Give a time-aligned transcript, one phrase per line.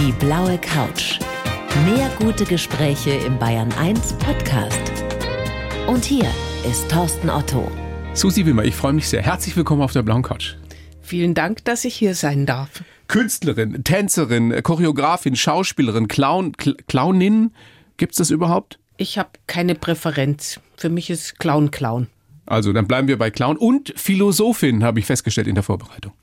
[0.00, 1.18] Die blaue Couch.
[1.84, 4.80] Mehr gute Gespräche im Bayern 1 Podcast.
[5.86, 6.24] Und hier
[6.66, 7.70] ist Thorsten Otto.
[8.14, 9.20] Susi Wimmer, ich freue mich sehr.
[9.20, 10.54] Herzlich willkommen auf der blauen Couch.
[11.02, 12.82] Vielen Dank, dass ich hier sein darf.
[13.08, 17.52] Künstlerin, Tänzerin, Choreografin, Schauspielerin, Clown, Cl Clownin.
[17.98, 18.78] Gibt's das überhaupt?
[18.96, 20.60] Ich habe keine Präferenz.
[20.78, 22.06] Für mich ist Clown Clown.
[22.46, 26.14] Also, dann bleiben wir bei Clown und Philosophin, habe ich festgestellt in der Vorbereitung.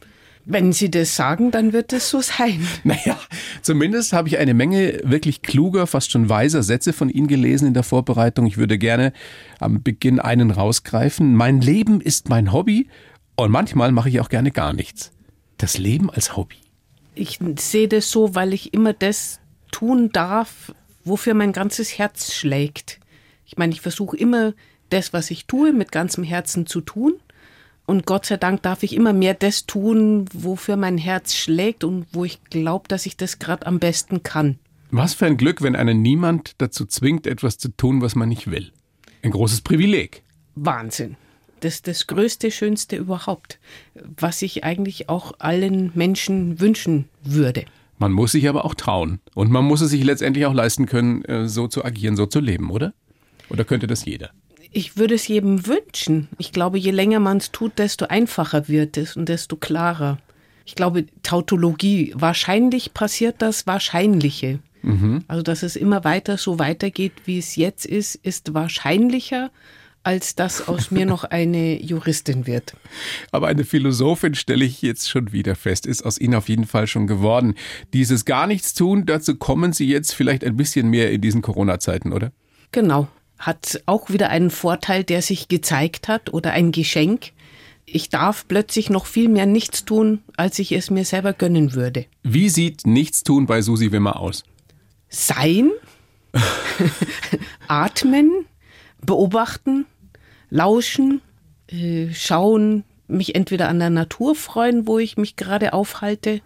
[0.49, 2.65] Wenn Sie das sagen, dann wird es so sein.
[2.85, 3.19] Naja,
[3.61, 7.73] zumindest habe ich eine Menge wirklich kluger, fast schon weiser Sätze von Ihnen gelesen in
[7.73, 8.45] der Vorbereitung.
[8.45, 9.11] Ich würde gerne
[9.59, 11.35] am Beginn einen rausgreifen.
[11.35, 12.87] Mein Leben ist mein Hobby
[13.35, 15.11] und manchmal mache ich auch gerne gar nichts.
[15.57, 16.55] Das Leben als Hobby.
[17.13, 20.73] Ich sehe das so, weil ich immer das tun darf,
[21.03, 23.01] wofür mein ganzes Herz schlägt.
[23.45, 24.53] Ich meine, ich versuche immer
[24.89, 27.15] das, was ich tue, mit ganzem Herzen zu tun.
[27.87, 32.05] Und Gott sei Dank darf ich immer mehr das tun, wofür mein Herz schlägt und
[32.11, 34.59] wo ich glaube, dass ich das gerade am besten kann.
[34.91, 38.51] Was für ein Glück, wenn einen niemand dazu zwingt, etwas zu tun, was man nicht
[38.51, 38.73] will.
[39.23, 40.21] Ein großes Privileg.
[40.55, 41.15] Wahnsinn.
[41.61, 43.57] Das ist das größte, schönste überhaupt,
[43.95, 47.63] was ich eigentlich auch allen Menschen wünschen würde.
[47.99, 49.21] Man muss sich aber auch trauen.
[49.33, 52.41] Und man muss es sich letztendlich auch leisten können, äh, so zu agieren, so zu
[52.41, 52.93] leben, oder?
[53.49, 54.31] Oder könnte das jeder?
[54.71, 56.27] Ich würde es jedem wünschen.
[56.37, 60.19] Ich glaube, je länger man es tut, desto einfacher wird es und desto klarer.
[60.65, 64.59] Ich glaube, Tautologie, wahrscheinlich passiert das Wahrscheinliche.
[64.81, 65.23] Mhm.
[65.27, 69.49] Also, dass es immer weiter so weitergeht, wie es jetzt ist, ist wahrscheinlicher,
[70.03, 72.75] als dass aus mir noch eine Juristin wird.
[73.31, 76.87] Aber eine Philosophin stelle ich jetzt schon wieder fest, ist aus Ihnen auf jeden Fall
[76.87, 77.55] schon geworden.
[77.93, 82.11] Dieses gar nichts tun, dazu kommen Sie jetzt vielleicht ein bisschen mehr in diesen Corona-Zeiten,
[82.11, 82.31] oder?
[82.71, 83.07] Genau
[83.39, 87.31] hat auch wieder einen Vorteil, der sich gezeigt hat oder ein Geschenk.
[87.85, 92.05] Ich darf plötzlich noch viel mehr nichts tun, als ich es mir selber gönnen würde.
[92.23, 94.43] Wie sieht Nichtstun bei Susi Wimmer aus?
[95.07, 95.71] Sein,
[97.67, 98.45] atmen,
[99.05, 99.85] beobachten,
[100.49, 101.21] lauschen,
[101.67, 106.41] äh, schauen, mich entweder an der Natur freuen, wo ich mich gerade aufhalte.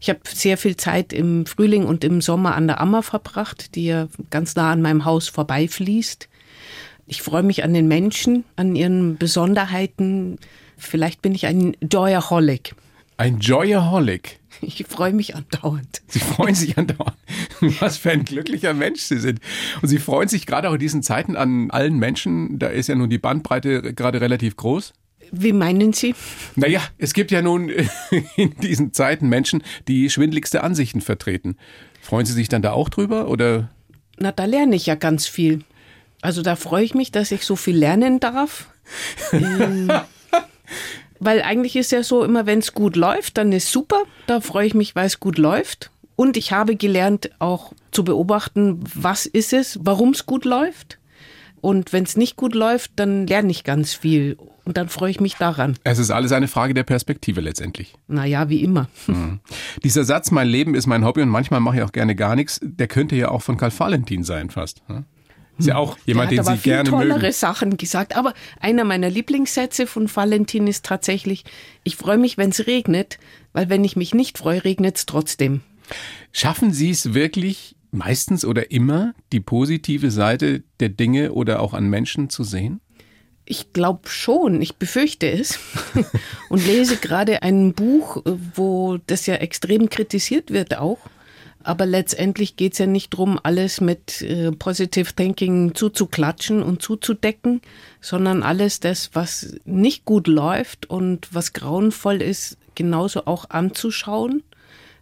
[0.00, 3.84] Ich habe sehr viel Zeit im Frühling und im Sommer an der Ammer verbracht, die
[3.84, 6.28] ja ganz nah an meinem Haus vorbeifließt.
[7.10, 10.38] Ich freue mich an den Menschen, an ihren Besonderheiten.
[10.78, 12.76] Vielleicht bin ich ein Joyaholic.
[13.16, 14.38] Ein Joyaholic?
[14.60, 16.02] Ich freue mich andauernd.
[16.06, 17.16] Sie freuen sich andauernd.
[17.80, 19.40] Was für ein glücklicher Mensch Sie sind.
[19.82, 22.60] Und Sie freuen sich gerade auch in diesen Zeiten an allen Menschen.
[22.60, 24.92] Da ist ja nun die Bandbreite gerade relativ groß.
[25.32, 26.14] Wie meinen Sie?
[26.54, 27.72] Naja, es gibt ja nun
[28.36, 31.56] in diesen Zeiten Menschen, die schwindligste Ansichten vertreten.
[32.00, 33.68] Freuen Sie sich dann da auch drüber oder?
[34.20, 35.64] Na, da lerne ich ja ganz viel.
[36.22, 38.66] Also da freue ich mich, dass ich so viel lernen darf.
[39.32, 39.90] ähm,
[41.20, 44.02] weil eigentlich ist ja so, immer wenn es gut läuft, dann ist super.
[44.26, 45.90] Da freue ich mich, weil es gut läuft.
[46.16, 50.98] Und ich habe gelernt, auch zu beobachten, was ist es, warum es gut läuft.
[51.62, 54.36] Und wenn es nicht gut läuft, dann lerne ich ganz viel.
[54.64, 55.76] Und dann freue ich mich daran.
[55.84, 57.94] Es ist alles eine Frage der Perspektive letztendlich.
[58.06, 58.88] Naja, wie immer.
[59.06, 59.40] Mhm.
[59.82, 62.60] Dieser Satz, mein Leben ist mein Hobby und manchmal mache ich auch gerne gar nichts,
[62.62, 64.82] der könnte ja auch von Karl Valentin sein fast.
[65.60, 67.10] Ist ja auch jemand, den Sie gerne mögen.
[67.10, 68.16] tollere Sachen gesagt.
[68.16, 71.44] Aber einer meiner Lieblingssätze von Valentin ist tatsächlich,
[71.84, 73.18] ich freue mich, wenn es regnet,
[73.52, 75.60] weil wenn ich mich nicht freue, regnet es trotzdem.
[76.32, 81.88] Schaffen Sie es wirklich meistens oder immer, die positive Seite der Dinge oder auch an
[81.88, 82.80] Menschen zu sehen?
[83.44, 85.58] Ich glaube schon, ich befürchte es
[86.48, 88.22] und lese gerade ein Buch,
[88.54, 90.98] wo das ja extrem kritisiert wird auch.
[91.62, 97.60] Aber letztendlich geht es ja nicht darum, alles mit äh, Positive Thinking zuzuklatschen und zuzudecken,
[98.00, 104.42] sondern alles das, was nicht gut läuft und was grauenvoll ist, genauso auch anzuschauen,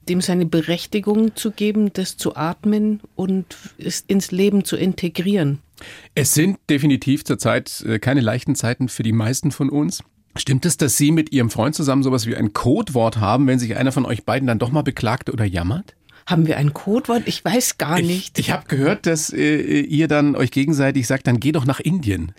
[0.09, 5.61] dem seine Berechtigung zu geben, das zu atmen und es ins Leben zu integrieren.
[6.17, 10.03] Es sind definitiv zurzeit äh, keine leichten Zeiten für die meisten von uns.
[10.37, 13.77] Stimmt es, dass Sie mit Ihrem Freund zusammen sowas wie ein Codewort haben, wenn sich
[13.77, 15.95] einer von euch beiden dann doch mal beklagt oder jammert?
[16.29, 17.23] Haben wir ein Codewort?
[17.25, 18.39] Ich weiß gar nicht.
[18.39, 21.81] Ich, ich habe gehört, dass äh, ihr dann euch gegenseitig sagt, dann geh doch nach
[21.81, 22.33] Indien.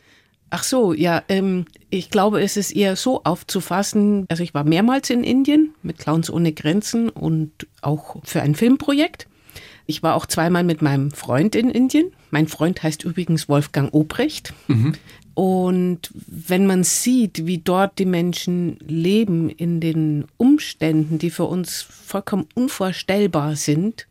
[0.51, 4.27] Ach so, ja, ähm, ich glaube, es ist eher so aufzufassen.
[4.29, 9.27] Also ich war mehrmals in Indien mit Clowns ohne Grenzen und auch für ein Filmprojekt.
[9.87, 12.11] Ich war auch zweimal mit meinem Freund in Indien.
[12.29, 14.53] Mein Freund heißt übrigens Wolfgang Obrecht.
[14.67, 14.93] Mhm.
[15.39, 21.81] Und wenn man sieht, wie dort die Menschen leben in den Umständen, die für uns
[21.81, 24.09] vollkommen unvorstellbar sind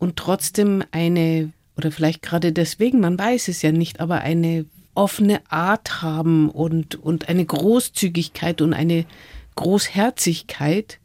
[0.00, 4.66] und trotzdem eine, oder vielleicht gerade deswegen, man weiß es ja nicht, aber eine
[4.96, 9.06] offene Art haben und, und eine Großzügigkeit und eine
[9.54, 10.98] Großherzigkeit,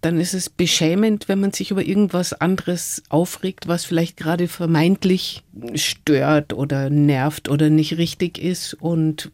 [0.00, 5.42] dann ist es beschämend, wenn man sich über irgendwas anderes aufregt, was vielleicht gerade vermeintlich
[5.74, 8.74] stört oder nervt oder nicht richtig ist.
[8.74, 9.30] Und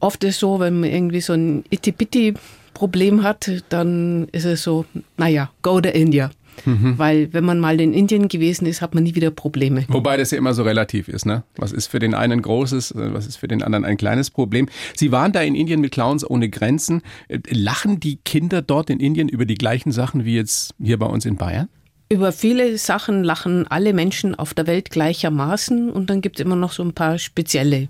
[0.00, 4.84] oft ist es so, wenn man irgendwie so ein Itty-Bitty-Problem hat, dann ist es so,
[5.16, 6.30] naja, go to India.
[6.64, 6.98] Mhm.
[6.98, 9.84] Weil wenn man mal in Indien gewesen ist, hat man nie wieder Probleme.
[9.88, 11.42] Wobei das ja immer so relativ ist, ne?
[11.56, 14.30] Was ist für den einen ein großes, äh, was ist für den anderen ein kleines
[14.30, 14.68] Problem?
[14.94, 17.02] Sie waren da in Indien mit Clowns ohne Grenzen.
[17.28, 21.06] Äh, lachen die Kinder dort in Indien über die gleichen Sachen wie jetzt hier bei
[21.06, 21.68] uns in Bayern?
[22.08, 26.56] Über viele Sachen lachen alle Menschen auf der Welt gleichermaßen und dann gibt es immer
[26.56, 27.88] noch so ein paar spezielle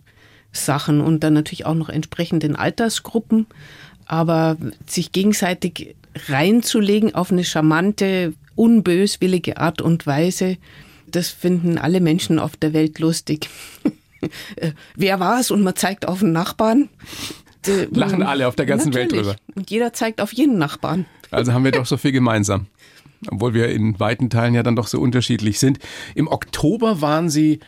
[0.52, 3.46] Sachen und dann natürlich auch noch entsprechend in Altersgruppen.
[4.06, 4.56] Aber
[4.86, 5.96] sich gegenseitig
[6.28, 10.56] reinzulegen auf eine charmante, unböswillige Art und Weise,
[11.06, 13.48] das finden alle Menschen auf der Welt lustig.
[14.96, 15.50] Wer war es?
[15.50, 16.88] Und man zeigt auf den Nachbarn.
[17.90, 19.12] Lachen alle auf der ganzen Natürlich.
[19.12, 19.36] Welt drüber.
[19.54, 21.06] Und jeder zeigt auf jeden Nachbarn.
[21.30, 22.66] Also haben wir doch so viel gemeinsam.
[23.30, 25.78] Obwohl wir in weiten Teilen ja dann doch so unterschiedlich sind.
[26.14, 27.60] Im Oktober waren Sie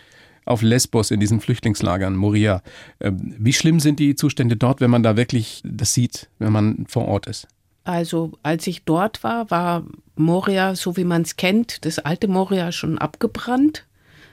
[0.44, 2.62] auf Lesbos in diesen Flüchtlingslagern, Moria.
[3.00, 6.86] Ähm, wie schlimm sind die Zustände dort, wenn man da wirklich das sieht, wenn man
[6.88, 7.48] vor Ort ist?
[7.86, 9.84] Also als ich dort war, war
[10.16, 13.86] Moria, so wie man es kennt, das alte Moria schon abgebrannt.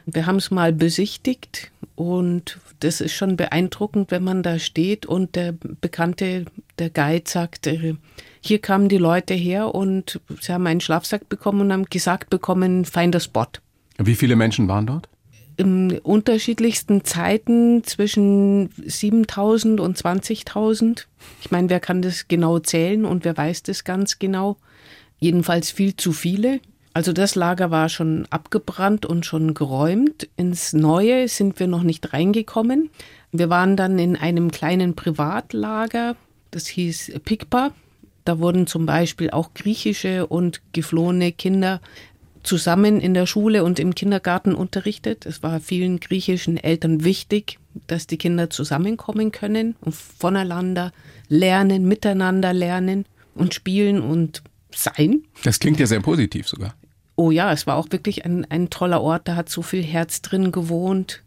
[0.07, 5.35] Wir haben es mal besichtigt und das ist schon beeindruckend, wenn man da steht und
[5.35, 6.45] der Bekannte,
[6.79, 7.93] der Guide sagt, äh,
[8.41, 12.85] hier kamen die Leute her und sie haben einen Schlafsack bekommen und haben gesagt bekommen,
[12.85, 13.45] find a spot.
[13.99, 15.07] Wie viele Menschen waren dort?
[15.57, 21.05] In unterschiedlichsten Zeiten zwischen 7000 und 20.000.
[21.41, 24.57] Ich meine, wer kann das genau zählen und wer weiß das ganz genau?
[25.19, 26.59] Jedenfalls viel zu viele.
[26.93, 30.29] Also das Lager war schon abgebrannt und schon geräumt.
[30.37, 32.89] Ins Neue sind wir noch nicht reingekommen.
[33.31, 36.15] Wir waren dann in einem kleinen Privatlager,
[36.51, 37.71] das hieß Pikpa.
[38.25, 41.81] Da wurden zum Beispiel auch griechische und geflohene Kinder
[42.43, 45.25] zusammen in der Schule und im Kindergarten unterrichtet.
[45.25, 50.91] Es war vielen griechischen Eltern wichtig, dass die Kinder zusammenkommen können und voneinander
[51.29, 55.23] lernen, miteinander lernen und spielen und sein.
[55.43, 56.75] Das klingt ja sehr positiv sogar.
[57.15, 59.27] Oh ja, es war auch wirklich ein, ein toller Ort.
[59.27, 61.23] Da hat so viel Herz drin gewohnt.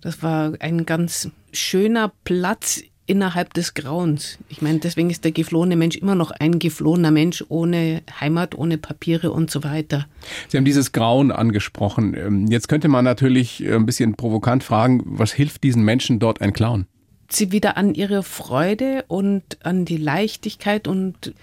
[0.00, 4.38] Das war ein ganz schöner Platz innerhalb des Grauens.
[4.48, 8.78] Ich meine, deswegen ist der geflohene Mensch immer noch ein geflohener Mensch ohne Heimat, ohne
[8.78, 10.06] Papiere und so weiter.
[10.48, 12.14] Sie haben dieses Grauen angesprochen.
[12.14, 16.40] Ähm, jetzt könnte man natürlich äh, ein bisschen provokant fragen, was hilft diesen Menschen dort
[16.40, 16.86] ein Clown?
[17.30, 21.34] Sie wieder an ihre Freude und an die Leichtigkeit und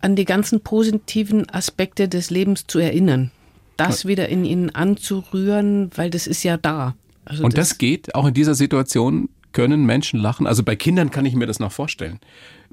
[0.00, 3.30] an die ganzen positiven Aspekte des Lebens zu erinnern.
[3.76, 6.94] Das wieder in ihnen anzurühren, weil das ist ja da.
[7.24, 10.46] Also und das, das geht auch in dieser Situation können Menschen lachen?
[10.46, 12.20] Also bei Kindern kann ich mir das noch vorstellen.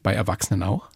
[0.04, 0.90] Bei Erwachsenen auch?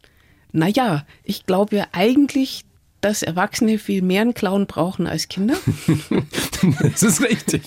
[0.52, 2.66] Naja, ich glaube ja eigentlich,
[3.02, 5.56] dass Erwachsene viel mehr einen Clown brauchen als Kinder.
[6.84, 7.64] das ist richtig.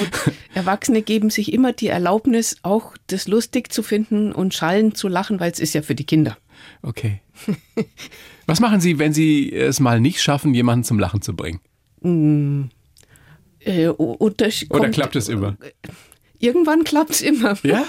[0.00, 5.08] Und Erwachsene geben sich immer die Erlaubnis, auch das lustig zu finden und schallend zu
[5.08, 6.36] lachen, weil es ist ja für die Kinder.
[6.82, 7.20] Okay.
[8.46, 11.60] Was machen Sie, wenn Sie es mal nicht schaffen, jemanden zum Lachen zu bringen?
[12.00, 12.64] Mm,
[13.60, 15.56] äh, Oder klappt es immer?
[16.42, 17.56] Irgendwann klappt es immer.
[17.62, 17.86] Ja?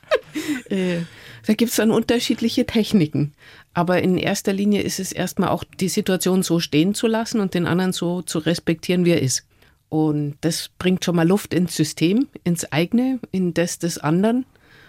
[0.70, 1.02] äh,
[1.46, 3.34] da gibt es dann unterschiedliche Techniken.
[3.74, 7.52] Aber in erster Linie ist es erstmal auch die Situation so stehen zu lassen und
[7.52, 9.46] den anderen so zu respektieren, wie er ist.
[9.90, 14.46] Und das bringt schon mal Luft ins System, ins eigene, in das des anderen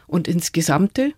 [0.07, 1.11] und ins Gesamte.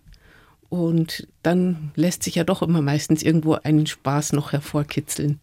[0.68, 5.38] Und dann lässt sich ja doch immer meistens irgendwo einen Spaß noch hervorkitzeln.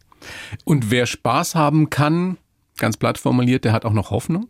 [0.65, 2.38] Und wer Spaß haben kann,
[2.77, 4.50] ganz platt formuliert, der hat auch noch Hoffnung?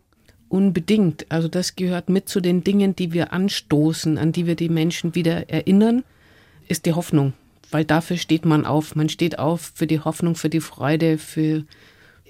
[0.54, 1.26] Unbedingt.
[1.30, 5.16] Also das gehört mit zu den Dingen, die wir anstoßen, an die wir die Menschen
[5.16, 6.04] wieder erinnern,
[6.68, 7.32] ist die Hoffnung.
[7.72, 8.94] Weil dafür steht man auf.
[8.94, 11.64] Man steht auf für die Hoffnung, für die Freude, für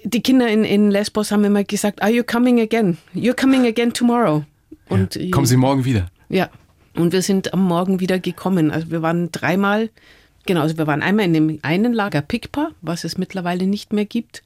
[0.03, 2.97] die Kinder in, in Lesbos haben immer gesagt, are you coming again?
[3.13, 4.43] You're coming again tomorrow.
[4.89, 5.29] Und ja.
[5.29, 6.07] Kommen Sie morgen wieder?
[6.27, 6.49] Ja.
[6.95, 8.71] Und wir sind am Morgen wieder gekommen.
[8.71, 9.91] Also wir waren dreimal,
[10.45, 14.05] genau, also wir waren einmal in dem einen Lager Pikpa, was es mittlerweile nicht mehr
[14.05, 14.43] gibt.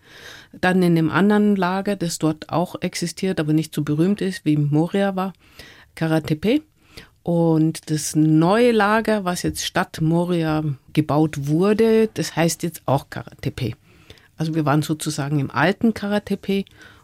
[0.52, 4.58] Dann in einem anderen Lager, das dort auch existiert, aber nicht so berühmt ist, wie
[4.58, 5.34] Moria war,
[5.96, 6.62] Karatepe.
[7.24, 10.64] Und das neue Lager, was jetzt statt Moria
[10.94, 13.74] gebaut wurde, das heißt jetzt auch Karatepe.
[14.38, 16.64] Also wir waren sozusagen im alten Karatepe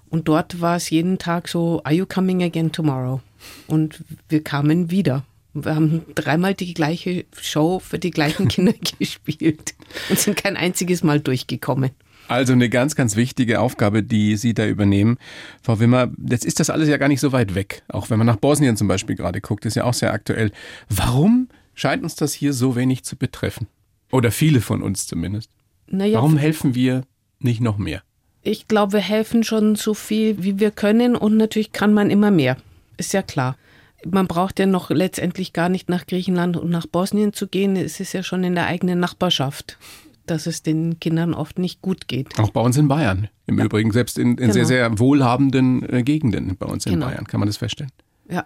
[0.10, 3.20] und dort war es jeden Tag so, are you coming again tomorrow?
[3.68, 5.25] Und wir kamen wieder.
[5.56, 9.74] Wir haben dreimal die gleiche Show für die gleichen Kinder gespielt
[10.10, 11.92] und sind kein einziges Mal durchgekommen.
[12.28, 15.18] Also eine ganz, ganz wichtige Aufgabe, die Sie da übernehmen.
[15.62, 17.84] Frau Wimmer, jetzt ist das alles ja gar nicht so weit weg.
[17.88, 20.52] Auch wenn man nach Bosnien zum Beispiel gerade guckt, ist ja auch sehr aktuell.
[20.90, 23.68] Warum scheint uns das hier so wenig zu betreffen?
[24.12, 25.52] Oder viele von uns zumindest.
[25.88, 27.04] Naja, Warum helfen wir
[27.40, 28.02] nicht noch mehr?
[28.42, 32.32] Ich glaube, wir helfen schon so viel, wie wir können und natürlich kann man immer
[32.32, 32.58] mehr.
[32.98, 33.56] Ist ja klar.
[34.06, 37.76] Man braucht ja noch letztendlich gar nicht nach Griechenland und nach Bosnien zu gehen.
[37.76, 39.78] Es ist ja schon in der eigenen Nachbarschaft,
[40.26, 42.40] dass es den Kindern oft nicht gut geht.
[42.40, 43.30] Auch bei uns in Bayern.
[43.48, 43.66] Im ja.
[43.66, 44.54] Übrigen, selbst in, in genau.
[44.54, 47.08] sehr, sehr wohlhabenden äh, Gegenden bei uns in genau.
[47.08, 47.92] Bayern kann man das feststellen.
[48.30, 48.46] Ja.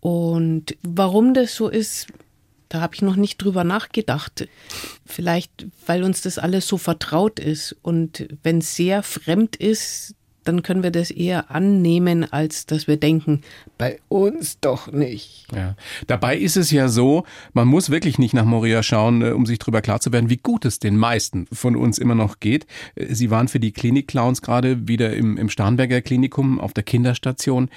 [0.00, 2.08] Und warum das so ist,
[2.68, 4.48] da habe ich noch nicht drüber nachgedacht.
[5.04, 7.76] Vielleicht, weil uns das alles so vertraut ist.
[7.82, 10.15] Und wenn es sehr fremd ist,
[10.46, 13.42] dann können wir das eher annehmen, als dass wir denken,
[13.78, 15.46] bei uns doch nicht.
[15.54, 15.76] Ja.
[16.06, 19.58] Dabei ist es ja so, man muss wirklich nicht nach Moria schauen, äh, um sich
[19.58, 22.66] darüber klar zu werden, wie gut es den meisten von uns immer noch geht.
[22.94, 27.68] Äh, Sie waren für die Klinik-Clowns gerade wieder im, im Starnberger Klinikum auf der Kinderstation.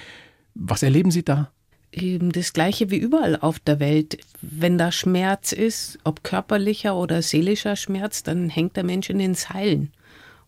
[0.54, 1.50] Was erleben Sie da?
[1.92, 4.18] das Gleiche wie überall auf der Welt.
[4.40, 9.34] Wenn da Schmerz ist, ob körperlicher oder seelischer Schmerz, dann hängt der Mensch in den
[9.34, 9.90] Seilen.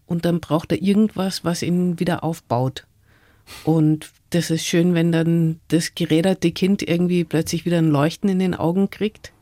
[0.07, 2.87] Und dann braucht er irgendwas, was ihn wieder aufbaut.
[3.65, 8.39] Und das ist schön, wenn dann das geräderte Kind irgendwie plötzlich wieder ein Leuchten in
[8.39, 9.33] den Augen kriegt,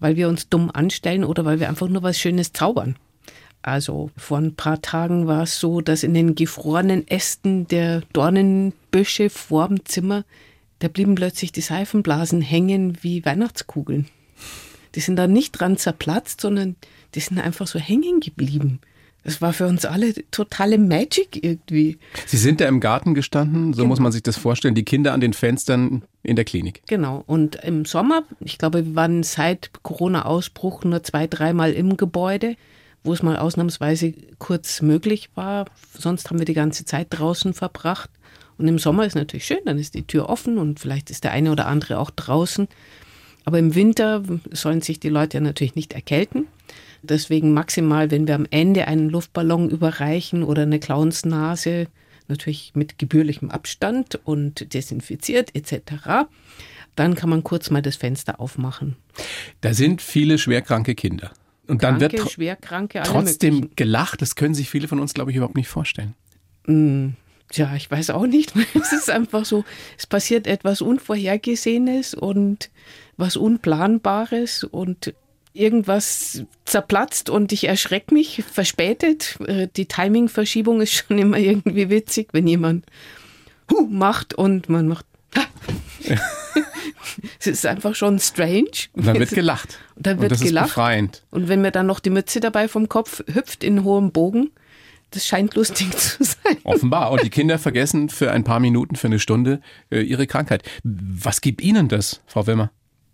[0.00, 2.96] weil wir uns dumm anstellen oder weil wir einfach nur was Schönes zaubern.
[3.62, 9.30] Also vor ein paar Tagen war es so, dass in den gefrorenen Ästen der Dornenbüsche
[9.30, 10.24] vorm Zimmer
[10.78, 14.06] da blieben plötzlich die Seifenblasen hängen wie Weihnachtskugeln.
[14.94, 16.76] Die sind da nicht dran zerplatzt, sondern
[17.14, 18.80] die sind einfach so hängen geblieben.
[19.24, 21.98] Das war für uns alle totale Magic irgendwie.
[22.26, 23.88] Sie sind da im Garten gestanden, so genau.
[23.88, 26.82] muss man sich das vorstellen, die Kinder an den Fenstern in der Klinik.
[26.86, 27.24] Genau.
[27.26, 32.56] Und im Sommer, ich glaube, wir waren seit Corona-Ausbruch nur zwei, dreimal im Gebäude,
[33.04, 35.66] wo es mal ausnahmsweise kurz möglich war.
[35.98, 38.10] Sonst haben wir die ganze Zeit draußen verbracht.
[38.56, 41.32] Und im Sommer ist natürlich schön, dann ist die Tür offen und vielleicht ist der
[41.32, 42.66] eine oder andere auch draußen.
[43.44, 46.48] Aber im Winter sollen sich die Leute ja natürlich nicht erkälten.
[47.02, 51.86] Deswegen maximal, wenn wir am Ende einen Luftballon überreichen oder eine Clownsnase,
[52.28, 56.26] natürlich mit gebührlichem Abstand und desinfiziert etc.,
[56.96, 58.96] dann kann man kurz mal das Fenster aufmachen.
[59.60, 61.30] Da sind viele schwerkranke Kinder.
[61.68, 63.76] Und Kranke, dann wird schwerkranke, trotzdem möglichen.
[63.76, 64.22] gelacht.
[64.22, 66.14] Das können sich viele von uns, glaube ich, überhaupt nicht vorstellen.
[66.66, 67.10] Mm,
[67.50, 68.52] Tja, ich weiß auch nicht.
[68.74, 69.64] Es ist einfach so,
[69.96, 72.70] es passiert etwas Unvorhergesehenes und
[73.16, 75.14] was Unplanbares und
[75.58, 79.38] irgendwas zerplatzt und ich erschrecke mich, verspätet.
[79.46, 82.86] Äh, die Timingverschiebung ist schon immer irgendwie witzig, wenn jemand
[83.70, 85.06] Huh macht und man macht
[87.38, 88.88] es ist einfach schon strange.
[88.92, 89.78] Und dann wird gelacht.
[89.96, 90.68] Und dann wird und das gelacht.
[90.68, 91.22] Ist befreiend.
[91.30, 94.50] Und wenn mir dann noch die Mütze dabei vom Kopf hüpft in hohem Bogen,
[95.10, 96.56] das scheint lustig zu sein.
[96.64, 97.10] Offenbar.
[97.10, 99.60] Und die Kinder vergessen für ein paar Minuten, für eine Stunde
[99.90, 100.62] äh, ihre Krankheit.
[100.82, 102.70] Was gibt Ihnen das, Frau Wimmer?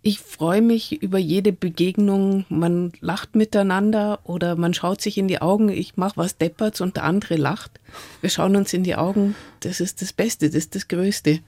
[0.07, 2.45] Ich freue mich über jede Begegnung.
[2.47, 5.69] Man lacht miteinander oder man schaut sich in die Augen.
[5.69, 7.79] Ich mache was Depperts und der andere lacht.
[8.21, 9.33] Wir schauen uns in die Augen.
[9.61, 11.39] Das ist das Beste, das ist das Größte.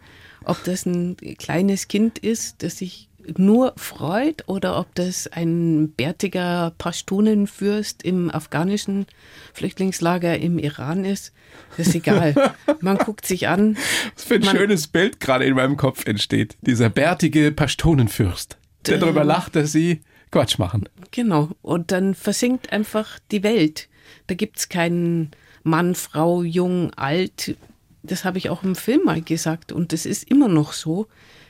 [0.44, 6.74] Ob das ein kleines Kind ist, das sich nur freut oder ob das ein bärtiger
[6.78, 9.06] Pashtunenfürst im afghanischen
[9.54, 11.34] Flüchtlingslager im Iran ist,
[11.78, 12.36] ist egal.
[12.82, 13.78] Man guckt sich an.
[14.16, 16.58] Was für ein schönes Bild gerade in meinem Kopf entsteht.
[16.62, 20.88] Dieser bärtige Pashtunenfürst, der darüber lacht, dass sie Quatsch machen.
[21.12, 21.50] Genau.
[21.62, 23.88] Und dann versinkt einfach die Welt.
[24.28, 25.32] Da gibt es keinen
[25.64, 27.56] Mann, Frau, Jung, Alt.
[28.04, 31.08] Das habe ich auch im Film mal gesagt und das ist immer noch so.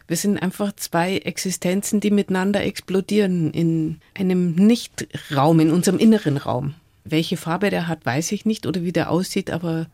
[0.08, 6.76] Wir sind einfach zwei Existenzen, die miteinander explodieren in einem Nichtraum, in unserem inneren Raum.
[7.04, 9.88] Welche Farbe der hat, weiß ich nicht oder wie der aussieht, aber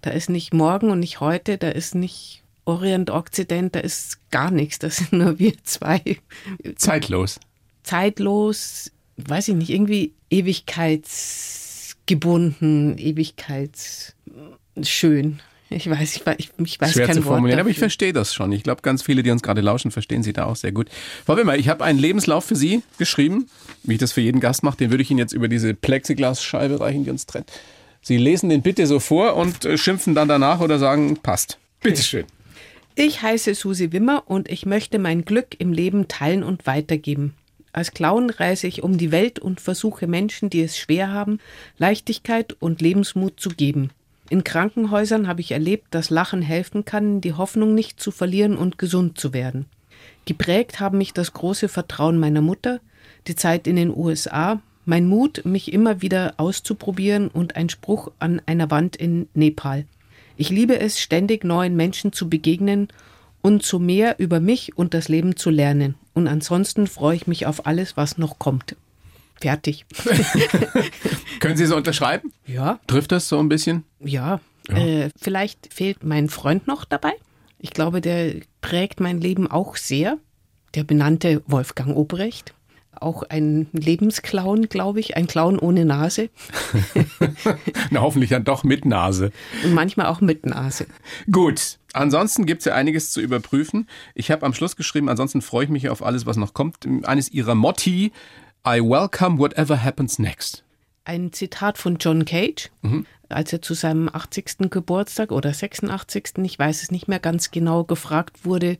[0.00, 4.50] da ist nicht morgen und nicht heute, da ist nicht Orient, Okzident, da ist gar
[4.50, 6.16] nichts, das sind nur wir zwei.
[6.76, 7.38] Zeitlos.
[7.82, 15.40] Zeitlos, weiß ich nicht, irgendwie ewigkeitsgebunden, ewigkeitsschön.
[15.70, 18.32] Ich weiß, ich, ich, ich weiß Schwer kein zu formulieren, Wort aber ich verstehe das
[18.32, 18.52] schon.
[18.52, 20.88] Ich glaube, ganz viele, die uns gerade lauschen, verstehen Sie da auch sehr gut.
[21.26, 23.48] Frau Wimmer, ich habe einen Lebenslauf für Sie geschrieben,
[23.82, 24.78] wie ich das für jeden Gast mache.
[24.78, 27.52] Den würde ich Ihnen jetzt über diese Plexiglasscheibe reichen, die uns trennt.
[28.00, 31.58] Sie lesen den bitte so vor und äh, schimpfen dann danach oder sagen, passt.
[31.82, 32.24] Bitteschön.
[32.94, 37.34] Ich heiße Susi Wimmer und ich möchte mein Glück im Leben teilen und weitergeben.
[37.72, 41.38] Als Clown reise ich um die Welt und versuche Menschen, die es schwer haben,
[41.76, 43.90] Leichtigkeit und Lebensmut zu geben.
[44.30, 48.78] In Krankenhäusern habe ich erlebt, dass Lachen helfen kann, die Hoffnung nicht zu verlieren und
[48.78, 49.66] gesund zu werden.
[50.26, 52.80] Geprägt haben mich das große Vertrauen meiner Mutter,
[53.26, 58.42] die Zeit in den USA, mein Mut, mich immer wieder auszuprobieren und ein Spruch an
[58.44, 59.86] einer Wand in Nepal.
[60.36, 62.88] Ich liebe es, ständig neuen Menschen zu begegnen
[63.40, 65.94] und zu mehr über mich und das Leben zu lernen.
[66.14, 68.76] Und ansonsten freue ich mich auf alles, was noch kommt.
[69.40, 69.86] Fertig.
[71.40, 72.32] Können Sie so unterschreiben?
[72.46, 72.78] Ja.
[72.86, 73.84] Trifft das so ein bisschen?
[74.00, 74.40] Ja.
[74.68, 74.76] Ja.
[74.76, 77.12] Äh, vielleicht fehlt mein Freund noch dabei.
[77.58, 80.18] Ich glaube, der prägt mein Leben auch sehr.
[80.74, 82.54] Der benannte Wolfgang Obrecht.
[83.00, 86.30] Auch ein Lebensclown, glaube ich, ein Clown ohne Nase
[87.90, 89.30] Na, hoffentlich dann doch mit Nase.
[89.64, 90.86] und manchmal auch mit Nase.
[91.30, 91.78] Gut.
[91.92, 93.88] Ansonsten gibt es ja einiges zu überprüfen.
[94.14, 96.86] Ich habe am Schluss geschrieben, ansonsten freue ich mich auf alles, was noch kommt.
[97.04, 98.12] Eines Ihrer Motti,
[98.66, 100.64] I welcome whatever happens next.
[101.04, 102.70] Ein Zitat von John Cage,
[103.30, 104.70] als er zu seinem 80.
[104.70, 106.38] Geburtstag oder 86.
[106.42, 108.76] ich weiß es nicht mehr ganz genau, gefragt wurde,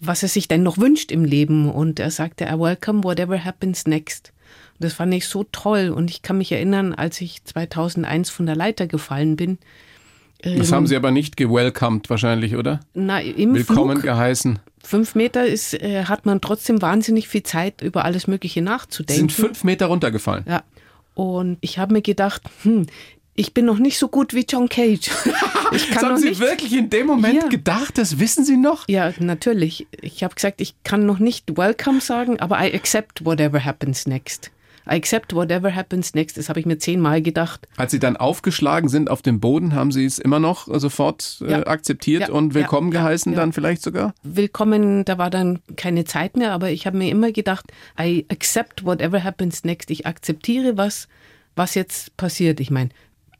[0.00, 1.70] was er sich denn noch wünscht im Leben.
[1.70, 4.32] Und er sagte, I welcome whatever happens next.
[4.74, 5.90] Und das fand ich so toll.
[5.90, 9.58] Und ich kann mich erinnern, als ich 2001 von der Leiter gefallen bin.
[10.40, 12.80] Das haben Sie aber nicht gewelcomed wahrscheinlich, oder?
[12.94, 14.60] Na, im Willkommen Flug, geheißen.
[14.82, 19.28] Fünf Meter ist, äh, hat man trotzdem wahnsinnig viel Zeit, über alles Mögliche nachzudenken.
[19.28, 20.44] sind fünf Meter runtergefallen.
[20.48, 20.62] Ja.
[21.14, 22.86] Und ich habe mir gedacht, hm,
[23.34, 25.10] ich bin noch nicht so gut wie John Cage.
[25.70, 26.40] Ich Das kann haben noch Sie nicht.
[26.40, 27.48] wirklich in dem Moment Ja.
[27.48, 27.98] gedacht?
[27.98, 28.88] Das wissen Sie noch?
[28.88, 29.86] Ja, natürlich.
[30.00, 34.50] Ich habe gesagt, ich kann noch nicht welcome sagen, aber I accept whatever happens next.
[34.90, 36.38] I accept whatever happens next.
[36.38, 37.68] Das habe ich mir zehnmal gedacht.
[37.76, 41.50] Als Sie dann aufgeschlagen sind auf dem Boden, haben Sie es immer noch sofort äh,
[41.50, 41.66] Ja.
[41.66, 44.14] akzeptiert Ja, und willkommen ja, geheißen dann vielleicht sogar?
[44.22, 47.66] Willkommen, da war dann keine Zeit mehr, aber ich habe mir immer gedacht,
[48.00, 49.90] I accept whatever happens next.
[49.90, 51.08] Ich akzeptiere, was,
[51.54, 52.58] was jetzt passiert.
[52.60, 52.88] Ich meine,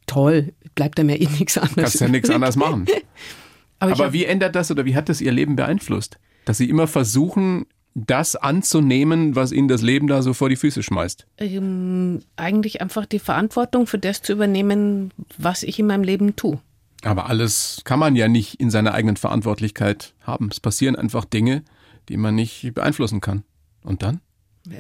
[0.07, 1.75] toll, bleibt da mir eh nichts anderes.
[1.77, 2.87] Kannst ja nichts anderes machen.
[3.79, 6.19] Aber, Aber wie ändert das oder wie hat das Ihr Leben beeinflusst?
[6.45, 7.67] Dass Sie immer versuchen,
[8.07, 11.27] das anzunehmen, was Ihnen das Leben da so vor die Füße schmeißt.
[11.39, 16.59] ähm, eigentlich einfach die Verantwortung für das zu übernehmen, was ich in meinem Leben tue.
[17.03, 20.49] Aber alles kann man ja nicht in seiner eigenen Verantwortlichkeit haben.
[20.51, 21.63] Es passieren einfach Dinge,
[22.09, 23.45] die man nicht beeinflussen kann.
[23.85, 24.21] Und dann?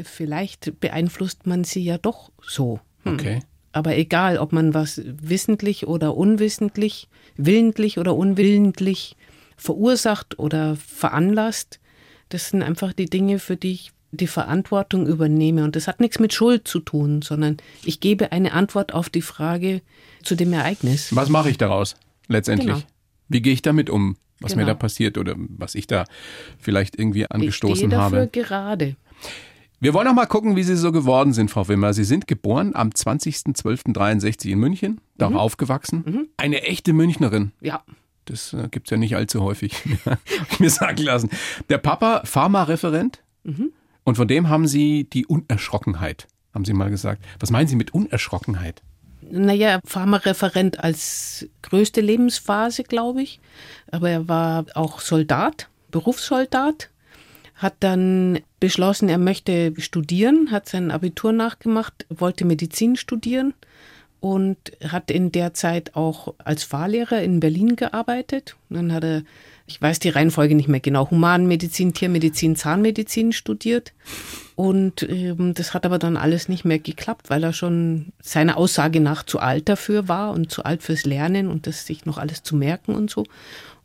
[0.05, 2.81] Vielleicht beeinflusst man sie ja doch so.
[3.05, 3.15] Hm.
[3.15, 3.41] Okay.
[3.73, 9.17] Aber egal, ob man was wissentlich oder unwissentlich, willentlich oder unwillentlich
[9.57, 11.79] verursacht oder veranlasst,
[12.29, 15.65] das sind einfach die Dinge, für die ich die Verantwortung übernehme.
[15.65, 19.21] Und das hat nichts mit Schuld zu tun, sondern ich gebe eine Antwort auf die
[19.23, 19.83] Frage
[20.23, 21.15] zu dem Ereignis.
[21.15, 21.95] Was mache ich daraus
[22.27, 22.75] letztendlich?
[22.75, 22.87] Genau.
[23.29, 24.73] Wie gehe ich damit um, was mir Genau.
[24.75, 26.05] da passiert oder was ich da
[26.59, 28.29] vielleicht irgendwie Ich stehe angestoßen dafür habe?
[28.31, 28.97] gerade.
[29.81, 31.93] Wir wollen noch mal gucken, wie Sie so geworden sind, Frau Wimmer.
[31.93, 36.29] Sie sind geboren am 20.12.63 in München, da auch aufgewachsen.
[36.37, 37.53] Eine echte Münchnerin.
[37.61, 37.83] Ja,
[38.29, 40.19] Das äh, gibt's ja nicht allzu häufig, hab
[40.51, 41.31] ich mir sagen lassen.
[41.69, 43.23] Der Papa, Pharmareferent.
[44.05, 47.25] Und von dem haben Sie die Unerschrockenheit, haben Sie mal gesagt.
[47.41, 48.83] Was meinen Sie mit Unerschrockenheit?
[49.31, 53.41] Naja, Pharmareferent als größte Lebensphase, glaube ich.
[53.91, 56.91] Aber er war auch Soldat, Berufssoldat,
[57.55, 63.55] hat dann beschlossen, er möchte studieren, hat sein Abitur nachgemacht, wollte Medizin studieren
[64.21, 68.57] und hat in der Zeit auch als Fahrlehrer in Berlin gearbeitet.
[68.69, 69.23] Und dann hat er,
[69.67, 73.93] ich weiß die Reihenfolge nicht mehr genau, Humanmedizin, Tiermedizin, Zahnmedizin studiert.
[74.57, 78.99] Und ähm, das hat aber dann alles nicht mehr geklappt, weil er schon seiner Aussage
[79.01, 82.43] nach zu alt dafür war und zu alt fürs Lernen und das sich noch alles
[82.43, 83.25] zu merken und so.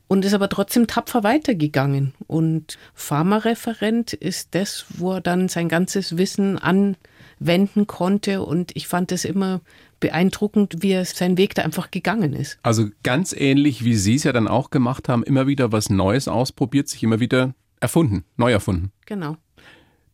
[0.08, 2.14] Und ist aber trotzdem tapfer weitergegangen.
[2.28, 8.42] Und Pharmareferent ist das, wo er dann sein ganzes Wissen anwenden konnte.
[8.42, 9.62] Und ich fand es immer
[10.04, 12.60] beeindruckend, wie er seinen Weg da einfach gegangen ist.
[12.62, 16.28] Also ganz ähnlich, wie Sie es ja dann auch gemacht haben, immer wieder was Neues
[16.28, 18.92] ausprobiert, sich immer wieder erfunden, neu erfunden.
[19.06, 19.38] Genau.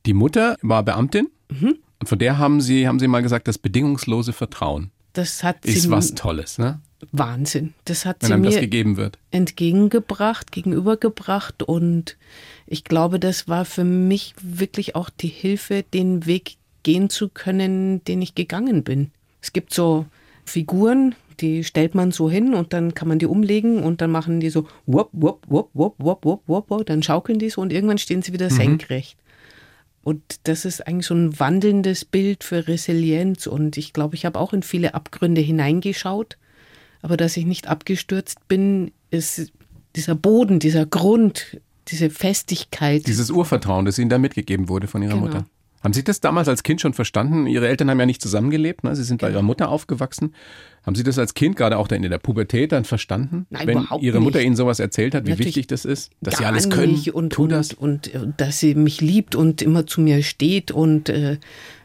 [0.05, 1.75] Die Mutter war Beamtin Mhm.
[1.99, 5.81] und von der haben Sie, haben Sie mal gesagt, das bedingungslose Vertrauen Das hat ist
[5.83, 6.79] sie was Tolles, ne?
[7.11, 7.73] Wahnsinn.
[7.85, 9.17] Das hat wenn sie mir gegeben wird.
[9.31, 12.17] entgegengebracht, gegenübergebracht und
[12.67, 18.03] ich glaube, das war für mich wirklich auch die Hilfe, den Weg gehen zu können,
[18.05, 19.11] den ich gegangen bin.
[19.41, 20.05] Es gibt so
[20.45, 24.39] Figuren, die stellt man so hin und dann kann man die umlegen und dann machen
[24.39, 27.71] die so wupp, wupp, wupp, wupp, wupp, wupp, wupp, wupp, dann schaukeln die so und
[27.71, 29.17] irgendwann stehen sie wieder senkrecht.
[30.03, 34.39] Und das ist eigentlich so ein wandelndes Bild für Resilienz und ich glaube, ich habe
[34.39, 36.37] auch in viele Abgründe hineingeschaut
[37.01, 39.51] aber dass ich nicht abgestürzt bin, ist
[39.95, 43.07] dieser Boden, dieser Grund, diese Festigkeit.
[43.07, 45.25] Dieses Urvertrauen, das Ihnen da mitgegeben wurde von Ihrer Genau.
[45.25, 45.45] Mutter.
[45.83, 47.47] Haben Sie das damals als Kind schon verstanden?
[47.47, 48.95] Ihre Eltern haben ja nicht zusammengelebt, ne?
[48.95, 49.39] Sie sind bei Genau.
[49.39, 50.33] Ihrer Mutter aufgewachsen.
[50.85, 53.45] Haben Sie das als Kind, gerade auch dann in der Pubertät, dann verstanden?
[53.49, 54.47] Nein, Wenn Ihre Mutter nicht.
[54.47, 57.43] Ihnen sowas erzählt hat, wie Natürlich wichtig das ist, dass Sie alles können, und, tu
[57.43, 57.73] und, das.
[57.73, 61.37] Und, äh, dass sie mich liebt und immer zu mir steht und äh,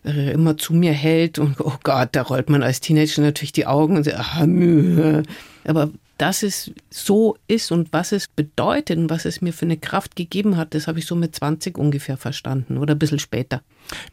[0.05, 1.39] äh, immer zu mir hält.
[1.39, 5.23] Und oh Gott, da rollt man als Teenager natürlich die Augen und sagt, ah, Mühe.
[5.65, 9.77] Aber dass es so ist und was es bedeutet und was es mir für eine
[9.77, 13.63] Kraft gegeben hat, das habe ich so mit 20 ungefähr verstanden oder ein bisschen später.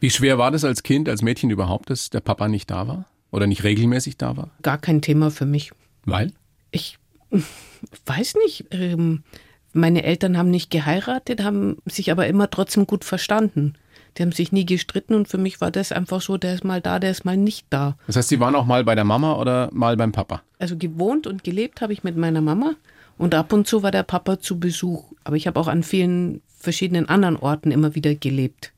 [0.00, 3.06] Wie schwer war das als Kind, als Mädchen überhaupt, dass der Papa nicht da war?
[3.30, 4.50] Oder nicht regelmäßig da war?
[4.60, 5.72] Gar kein Thema für mich.
[6.04, 6.32] Weil?
[6.70, 6.98] Ich
[8.06, 8.66] weiß nicht.
[8.72, 9.22] Ähm,
[9.72, 13.74] meine Eltern haben nicht geheiratet, haben sich aber immer trotzdem gut verstanden.
[14.18, 16.82] Die haben sich nie gestritten und für mich war das einfach so, der ist mal
[16.82, 17.96] da, der ist mal nicht da.
[18.06, 20.42] Das heißt, Sie waren auch mal bei der Mama oder mal beim Papa?
[20.62, 22.76] Also gewohnt und gelebt habe ich mit meiner Mama
[23.18, 25.10] und ab und zu war der Papa zu Besuch.
[25.24, 28.72] Aber ich habe auch an vielen verschiedenen anderen Orten immer wieder gelebt.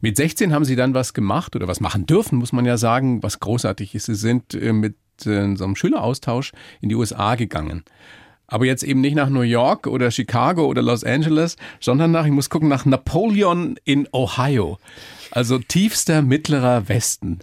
[0.00, 3.20] Mit 16 haben Sie dann was gemacht oder was machen dürfen, muss man ja sagen,
[3.24, 4.06] was großartig ist.
[4.06, 4.94] Sie sind äh, mit
[5.24, 7.82] äh, so einem Schüleraustausch in die USA gegangen.
[8.46, 12.32] Aber jetzt eben nicht nach New York oder Chicago oder Los Angeles, sondern nach, ich
[12.32, 14.78] muss gucken, nach Napoleon in Ohio.
[15.32, 17.40] Also tiefster mittlerer Westen.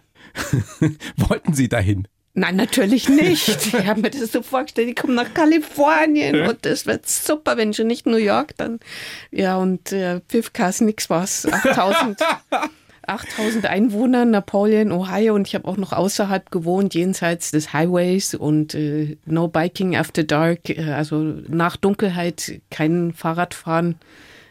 [1.17, 2.07] Wollten Sie dahin?
[2.35, 3.47] Nein, natürlich nicht.
[3.73, 6.49] Ich habe mir das so vorgestellt, ich komme nach Kalifornien ja.
[6.49, 8.79] und das wird super, wenn schon nicht New York, dann
[9.31, 12.19] ja und äh, Pfiffkas nix was, 8000
[13.05, 18.73] 8000 Einwohner, Napoleon, Ohio und ich habe auch noch außerhalb gewohnt, jenseits des Highways und
[18.75, 23.95] äh, no biking after dark, äh, also nach Dunkelheit kein Fahrradfahren,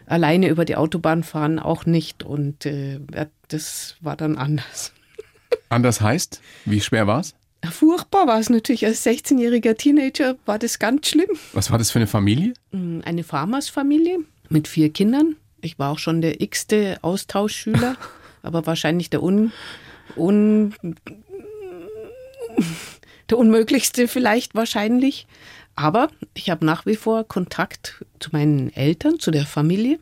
[0.06, 3.00] alleine über die Autobahn fahren auch nicht und äh,
[3.48, 4.92] das war dann anders.
[5.68, 6.40] Anders heißt?
[6.64, 7.34] Wie schwer war es?
[7.70, 8.84] Furchtbar war es natürlich.
[8.86, 11.30] Als 16-jähriger Teenager war das ganz schlimm.
[11.52, 12.54] Was war das für eine Familie?
[12.72, 15.36] Mm, eine Farmersfamilie mit vier Kindern.
[15.60, 17.96] Ich war auch schon der x-te Austauschschüler.
[18.42, 19.52] aber wahrscheinlich der un,
[20.16, 20.74] un
[23.30, 25.26] der unmöglichste vielleicht wahrscheinlich.
[25.74, 29.98] Aber ich habe nach wie vor Kontakt zu meinen Eltern, zu der Familie.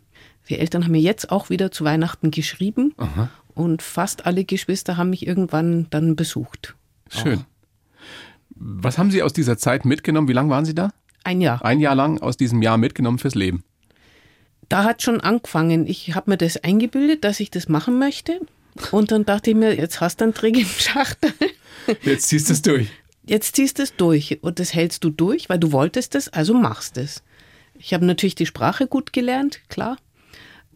[0.49, 3.31] Die Eltern haben mir jetzt auch wieder zu Weihnachten geschrieben Aha.
[3.55, 6.75] und fast alle Geschwister haben mich irgendwann dann besucht.
[7.09, 7.39] Schön.
[7.39, 7.45] Auch.
[8.61, 10.29] Was haben Sie aus dieser Zeit mitgenommen?
[10.29, 10.91] Wie lange waren Sie da?
[11.25, 11.65] Ein Jahr.
[11.65, 13.65] Ein Jahr lang aus diesem Jahr mitgenommen fürs Leben
[14.71, 15.87] da hat schon angefangen.
[15.87, 18.41] Ich habe mir das eingebildet, dass ich das machen möchte.
[18.93, 21.33] Und dann dachte ich mir, jetzt hast du einen Trick im Schachtel.
[22.03, 22.89] Jetzt ziehst du es durch.
[23.27, 24.39] Jetzt ziehst du es durch.
[24.43, 27.23] Und das hältst du durch, weil du wolltest es, also machst es.
[27.75, 29.97] Ich habe natürlich die Sprache gut gelernt, klar.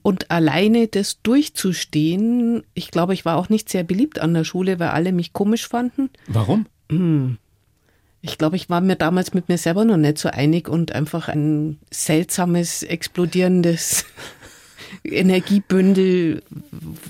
[0.02, 4.80] Und alleine das durchzustehen, ich glaube, ich war auch nicht sehr beliebt an der Schule,
[4.80, 6.10] weil alle mich komisch fanden.
[6.26, 6.66] Warum?
[6.90, 7.38] Hm.
[8.26, 11.28] Ich glaube, ich war mir damals mit mir selber noch nicht so einig und einfach
[11.28, 14.06] ein seltsames, explodierendes
[15.04, 16.42] Energiebündel,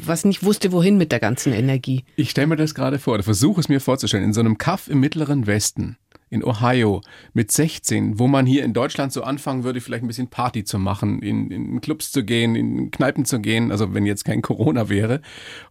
[0.05, 2.05] was nicht wusste, wohin mit der ganzen Energie.
[2.17, 4.99] Ich stelle mir das gerade vor, versuche es mir vorzustellen, in so einem Kaff im
[4.99, 5.99] Mittleren Westen
[6.31, 7.01] in Ohio
[7.33, 10.79] mit 16, wo man hier in Deutschland so anfangen würde, vielleicht ein bisschen Party zu
[10.79, 14.89] machen, in, in Clubs zu gehen, in Kneipen zu gehen, also wenn jetzt kein Corona
[14.89, 15.21] wäre.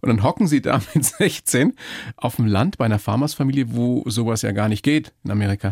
[0.02, 1.74] Und dann hocken sie da mit 16
[2.16, 5.72] auf dem Land bei einer Farmersfamilie, wo sowas ja gar nicht geht in Amerika.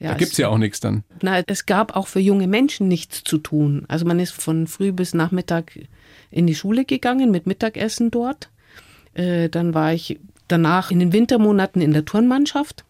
[0.00, 1.02] Ja, da gibt's ja auch nichts dann.
[1.22, 3.84] Na, es gab auch für junge Menschen nichts zu tun.
[3.88, 5.72] Also man ist von früh bis Nachmittag
[6.30, 8.48] in die Schule gegangen mit Mittagessen dort.
[9.14, 12.84] Äh, dann war ich danach in den Wintermonaten in der Turnmannschaft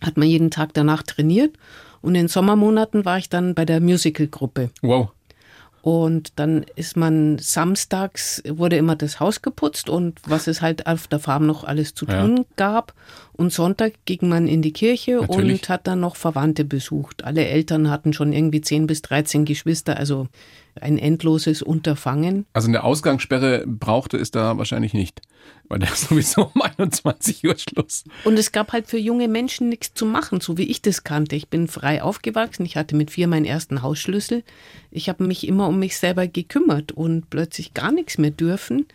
[0.00, 1.56] hat man jeden Tag danach trainiert.
[2.00, 4.70] Und in Sommermonaten war ich dann bei der Musicalgruppe.
[4.82, 5.10] Wow.
[5.84, 11.08] Und dann ist man samstags, wurde immer das Haus geputzt und was es halt auf
[11.08, 12.44] der Farm noch alles zu tun ja.
[12.56, 12.94] gab.
[13.34, 15.60] Und Sonntag ging man in die Kirche Natürlich.
[15.60, 17.24] und hat dann noch Verwandte besucht.
[17.24, 20.28] Alle Eltern hatten schon irgendwie 10 bis 13 Geschwister, also
[20.80, 22.46] ein endloses Unterfangen.
[22.54, 25.20] Also eine Ausgangssperre brauchte es da wahrscheinlich nicht,
[25.68, 28.04] weil ist sowieso um 21 Uhr Schluss.
[28.24, 31.36] Und es gab halt für junge Menschen nichts zu machen, so wie ich das kannte.
[31.36, 34.42] Ich bin frei aufgewachsen, ich hatte mit vier meinen ersten Hausschlüssel.
[34.90, 38.86] Ich habe mich immer um mich selber gekümmert und plötzlich gar nichts mehr dürfen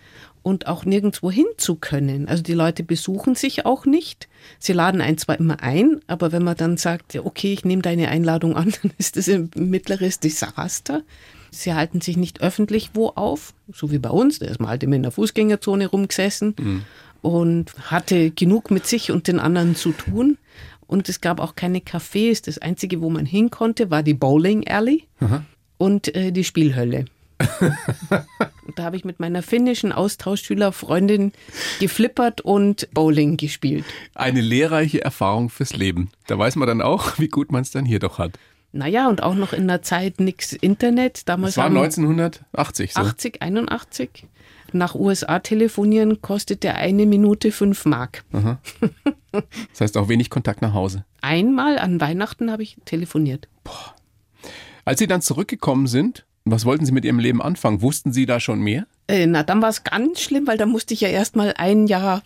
[0.41, 2.27] und auch nirgendwo hin zu können.
[2.27, 4.27] Also die Leute besuchen sich auch nicht.
[4.57, 8.09] Sie laden ein zwar immer ein, aber wenn man dann sagt, okay, ich nehme deine
[8.09, 11.03] Einladung an, dann ist das ein mittleres Desaster.
[11.51, 14.39] Sie halten sich nicht öffentlich wo auf, so wie bei uns.
[14.39, 16.83] Da ist man halt immer in der Fußgängerzone rumgesessen mhm.
[17.21, 20.37] und hatte genug mit sich und den anderen zu tun.
[20.87, 22.43] Und es gab auch keine Cafés.
[22.43, 25.43] Das Einzige, wo man hin konnte, war die Bowling Alley Aha.
[25.77, 27.05] und äh, die Spielhölle.
[28.75, 31.31] da habe ich mit meiner finnischen Austauschschülerfreundin
[31.79, 33.85] geflippert und Bowling gespielt.
[34.13, 36.11] Eine lehrreiche Erfahrung fürs Leben.
[36.27, 38.37] Da weiß man dann auch, wie gut man es dann hier doch hat.
[38.71, 41.27] Naja, und auch noch in der Zeit nichts Internet.
[41.27, 42.93] Damals das war 1980.
[42.93, 43.01] So.
[43.01, 44.27] 80, 81.
[44.71, 48.23] Nach USA telefonieren kostete eine Minute fünf Mark.
[48.33, 48.59] Aha.
[49.31, 51.05] Das heißt auch wenig Kontakt nach Hause.
[51.21, 53.47] Einmal an Weihnachten habe ich telefoniert.
[53.63, 53.95] Boah.
[54.85, 57.81] Als Sie dann zurückgekommen sind, was wollten Sie mit Ihrem Leben anfangen?
[57.81, 58.87] Wussten Sie da schon mehr?
[59.07, 61.87] Äh, na, dann war es ganz schlimm, weil da musste ich ja erst mal ein
[61.87, 62.23] Jahr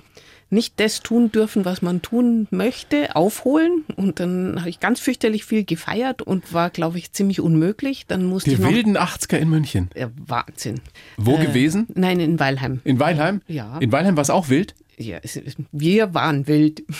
[0.54, 3.84] nicht das tun dürfen, was man tun möchte, aufholen.
[3.96, 8.06] Und dann habe ich ganz fürchterlich viel gefeiert und war, glaube ich, ziemlich unmöglich.
[8.08, 9.90] Dann musste Die ich noch, wilden 80er in München.
[9.96, 10.80] Ja, Wahnsinn.
[11.18, 11.88] Wo Äh, gewesen?
[11.96, 12.80] Nein, in Weilheim.
[12.84, 13.42] In Weilheim?
[13.48, 13.78] Ja.
[13.80, 14.76] In Weilheim war es auch wild?
[14.98, 16.84] Ja, es, es- wir waren wild.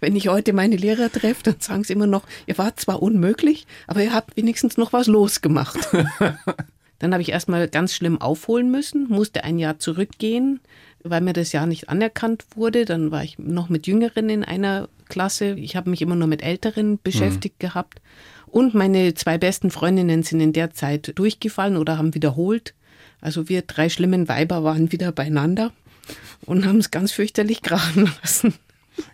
[0.00, 3.66] Wenn ich heute meine Lehrer treffe, dann sagen sie immer noch, ihr wart zwar unmöglich,
[3.88, 5.78] aber ihr habt wenigstens noch was losgemacht.
[7.00, 10.60] dann habe ich erstmal ganz schlimm aufholen müssen, musste ein Jahr zurückgehen,
[11.04, 12.84] weil mir das Jahr nicht anerkannt wurde.
[12.84, 15.54] Dann war ich noch mit Jüngeren in einer Klasse.
[15.54, 18.00] Ich habe mich immer nur mit Älteren beschäftigt gehabt.
[18.46, 22.74] Und meine zwei besten Freundinnen sind in der Zeit durchgefallen oder haben wiederholt.
[23.20, 25.72] Also wir drei schlimmen Weiber waren wieder beieinander
[26.44, 28.54] und haben es ganz fürchterlich graben lassen.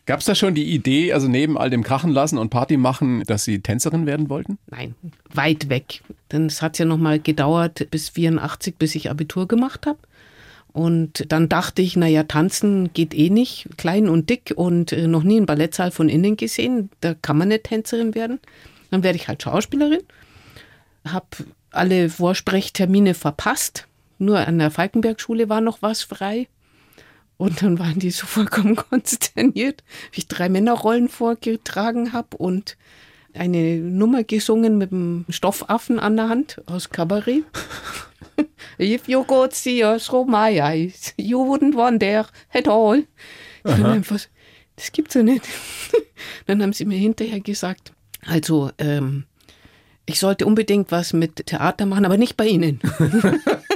[0.06, 3.22] Gab es da schon die Idee, also neben all dem Krachen lassen und Party machen,
[3.26, 4.58] dass Sie Tänzerin werden wollten?
[4.66, 4.94] Nein,
[5.32, 6.02] weit weg.
[6.32, 9.98] Denn es hat ja noch mal gedauert bis 84, bis ich Abitur gemacht habe.
[10.72, 15.22] Und dann dachte ich, naja, tanzen geht eh nicht, klein und dick und äh, noch
[15.22, 16.90] nie einen Ballettsaal von innen gesehen.
[17.00, 18.38] Da kann man nicht Tänzerin werden.
[18.90, 20.02] Dann werde ich halt Schauspielerin.
[21.06, 21.26] Habe
[21.70, 23.86] alle Vorsprechtermine verpasst.
[24.18, 26.48] Nur an der Falkenberg-Schule war noch was frei.
[27.36, 32.76] Und dann waren die so vollkommen konsterniert, wie ich drei Männerrollen vorgetragen habe und
[33.32, 37.44] eine Nummer gesungen mit einem Stoffaffen an der Hand aus Kabarett.
[38.78, 43.04] If you could see us through my eyes, you wouldn't wonder at all.
[43.64, 44.20] Ich bin einfach,
[44.76, 45.44] das gibt's ja nicht.
[46.46, 47.92] Dann haben sie mir hinterher gesagt,
[48.26, 49.24] also ähm,
[50.06, 52.80] ich sollte unbedingt was mit Theater machen, aber nicht bei Ihnen.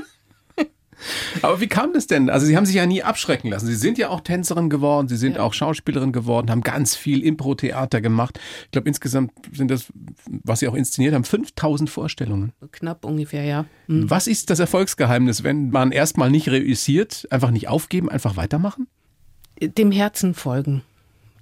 [1.43, 2.31] Aber wie kam das denn?
[2.31, 3.67] Also Sie haben sich ja nie abschrecken lassen.
[3.67, 8.01] Sie sind ja auch Tänzerin geworden, Sie sind auch Schauspielerin geworden, haben ganz viel Impro-Theater
[8.01, 8.39] gemacht.
[8.65, 9.93] Ich glaube, insgesamt sind das,
[10.27, 12.53] was Sie auch inszeniert haben, 5000 Vorstellungen.
[12.71, 13.67] Knapp ungefähr, ja.
[13.89, 18.87] Was ist das Erfolgsgeheimnis, wenn man erstmal nicht reüssiert, einfach nicht aufgeben, einfach weitermachen?
[19.61, 20.83] Dem Herzen folgen.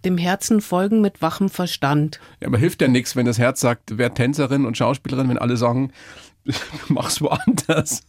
[0.05, 2.21] Dem Herzen folgen mit wachem Verstand.
[2.41, 5.59] Ja, aber hilft ja nichts, wenn das Herz sagt, wer Tänzerin und Schauspielerin, wenn alle
[5.59, 5.93] sagen,
[6.89, 8.03] mach's woanders.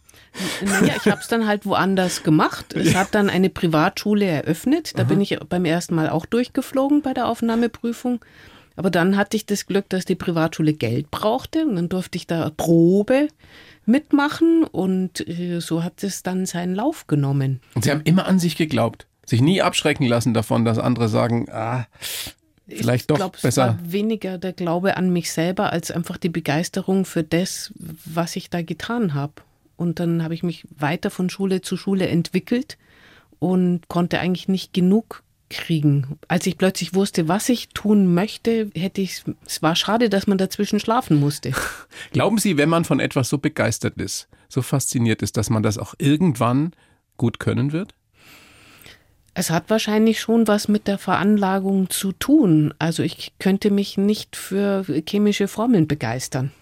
[0.64, 2.74] Naja, ich habe es dann halt woanders gemacht.
[2.74, 4.92] Es hat dann eine Privatschule eröffnet.
[4.96, 8.24] Da bin ich beim ersten Mal auch durchgeflogen bei der Aufnahmeprüfung.
[8.76, 12.26] Aber dann hatte ich das Glück, dass die Privatschule Geld brauchte und dann durfte ich
[12.26, 13.28] da Probe
[13.84, 17.60] mitmachen und äh, so hat es dann seinen Lauf genommen.
[17.74, 19.06] Und Sie haben immer an sich geglaubt.
[19.26, 21.86] Sich nie abschrecken lassen davon, dass andere sagen, ah,
[22.66, 23.66] vielleicht ich doch glaub, Es besser.
[23.66, 27.72] war weniger der Glaube an mich selber als einfach die Begeisterung für das,
[28.04, 29.34] was ich da getan habe.
[29.76, 32.78] Und dann habe ich mich weiter von Schule zu Schule entwickelt
[33.38, 36.18] und konnte eigentlich nicht genug kriegen.
[36.28, 40.38] Als ich plötzlich wusste, was ich tun möchte, hätte ich es war schade, dass man
[40.38, 41.52] dazwischen schlafen musste.
[42.12, 45.78] Glauben Sie, wenn man von etwas so begeistert ist, so fasziniert ist, dass man das
[45.78, 46.72] auch irgendwann
[47.16, 47.94] gut können wird?
[49.34, 52.74] Es hat wahrscheinlich schon was mit der Veranlagung zu tun.
[52.78, 56.52] Also ich könnte mich nicht für chemische Formeln begeistern.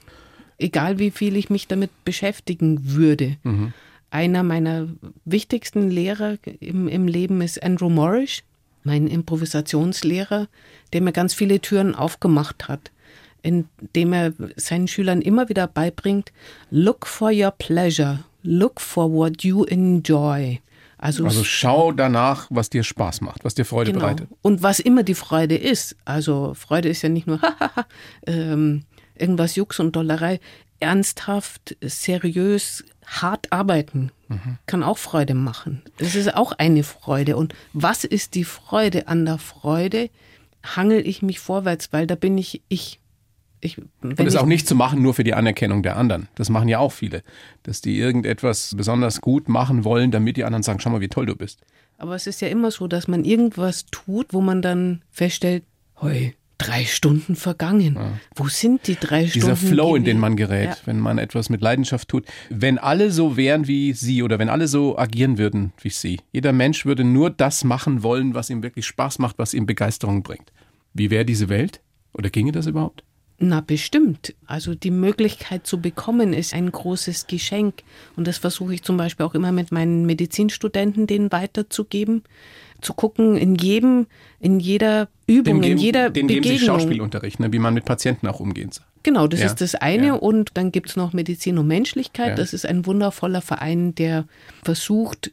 [0.60, 3.36] Egal wie viel ich mich damit beschäftigen würde.
[4.10, 4.88] Einer meiner
[5.24, 8.42] wichtigsten Lehrer im, im Leben ist Andrew Morrish,
[8.84, 10.48] mein Improvisationslehrer,
[10.92, 12.90] der mir ganz viele Türen aufgemacht hat,
[13.42, 16.32] indem er seinen Schülern immer wieder beibringt,
[16.70, 20.60] look for your pleasure, look for what you enjoy.
[20.98, 24.04] Also, Also schau danach, was dir Spaß macht, was dir Freude Genau.
[24.04, 24.28] bereitet.
[24.42, 25.96] Und was immer die Freude ist.
[26.04, 27.40] Also Freude ist ja nicht nur
[28.26, 28.82] ähm,
[29.20, 30.40] irgendwas Jux und Dollerei.
[30.80, 34.12] Ernsthaft, seriös, hart arbeiten
[34.66, 35.82] kann auch Freude machen.
[35.98, 37.36] Das ist auch eine Freude.
[37.36, 39.08] Und was ist die Freude?
[39.08, 40.08] An der Freude
[40.62, 43.00] hangel ich mich vorwärts, weil da bin ich ich.
[43.60, 46.28] ich Und es auch nicht zu machen, nur für die Anerkennung der anderen.
[46.36, 47.24] Das machen ja auch viele.
[47.64, 51.26] Dass die irgendetwas besonders gut machen wollen, damit die anderen sagen, schau mal, wie toll
[51.26, 51.60] du bist.
[51.98, 55.64] Aber es ist ja immer so, dass man irgendwas tut, wo man dann feststellt,
[56.00, 57.98] hoi, drei Stunden vergangen.
[58.34, 59.74] Wo sind die drei Dieser Stunden?
[59.74, 60.76] Flow, in den man gerät, Ja.
[60.84, 62.26] wenn man etwas mit Leidenschaft tut.
[62.50, 66.20] Wenn alle so wären wie Sie oder wenn alle so agieren würden wie Sie.
[66.32, 70.22] Jeder Mensch würde nur das machen wollen, was ihm wirklich Spaß macht, was ihm Begeisterung
[70.22, 70.52] bringt.
[70.92, 71.80] Wie wäre diese Welt?
[72.12, 73.04] Oder ginge das überhaupt?
[73.42, 74.34] Na, bestimmt.
[74.44, 77.82] Also die Möglichkeit zu bekommen ist ein großes Geschenk.
[78.14, 82.22] Und das versuche ich zum Beispiel auch immer mit meinen Medizinstudenten denen weiterzugeben.
[82.80, 84.06] Zu gucken, in jedem,
[84.40, 86.76] in jeder Übung, in jeder den geben Sie Begegnung.
[86.78, 88.84] Medizinunterricht, ne, wie man mit Patienten auch umgehen soll.
[89.02, 90.06] Genau, das Ja, ist das eine.
[90.08, 90.14] ja.
[90.14, 92.30] Und dann gibt's noch Medizin und Menschlichkeit.
[92.30, 92.34] Ja.
[92.34, 94.26] Das ist ein wundervoller Verein, der
[94.62, 95.30] versucht,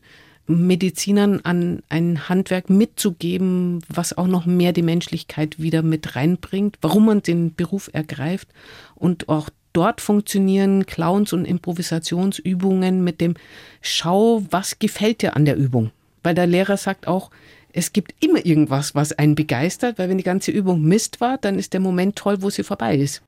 [0.49, 7.05] Medizinern an ein Handwerk mitzugeben, was auch noch mehr die Menschlichkeit wieder mit reinbringt, warum
[7.07, 8.47] man den Beruf ergreift.
[8.95, 13.33] Und auch dort funktionieren Clowns und Improvisationsübungen mit dem
[13.81, 15.91] Schau, was gefällt dir an der Übung?
[16.27, 17.31] Weil der Lehrer sagt auch,
[17.71, 21.57] es gibt immer irgendwas, was einen begeistert, weil wenn die ganze Übung Mist war, dann
[21.57, 23.21] ist der Moment toll, wo sie vorbei ist.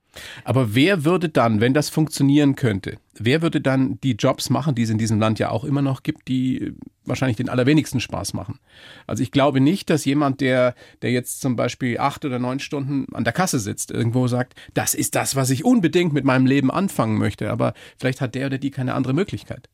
[0.44, 4.82] Aber wer würde dann, wenn das funktionieren könnte, wer würde dann die Jobs machen, die
[4.82, 6.74] es in diesem Land ja auch immer noch gibt, die
[7.06, 8.60] wahrscheinlich den allerwenigsten Spaß machen?
[9.08, 13.06] Also ich glaube nicht, dass jemand, der, der jetzt zum Beispiel acht oder neun Stunden
[13.16, 16.70] an der Kasse sitzt, irgendwo sagt, das ist das, was ich unbedingt mit meinem Leben
[16.70, 17.50] anfangen möchte.
[17.50, 19.70] Aber vielleicht hat der oder die keine andere Möglichkeit.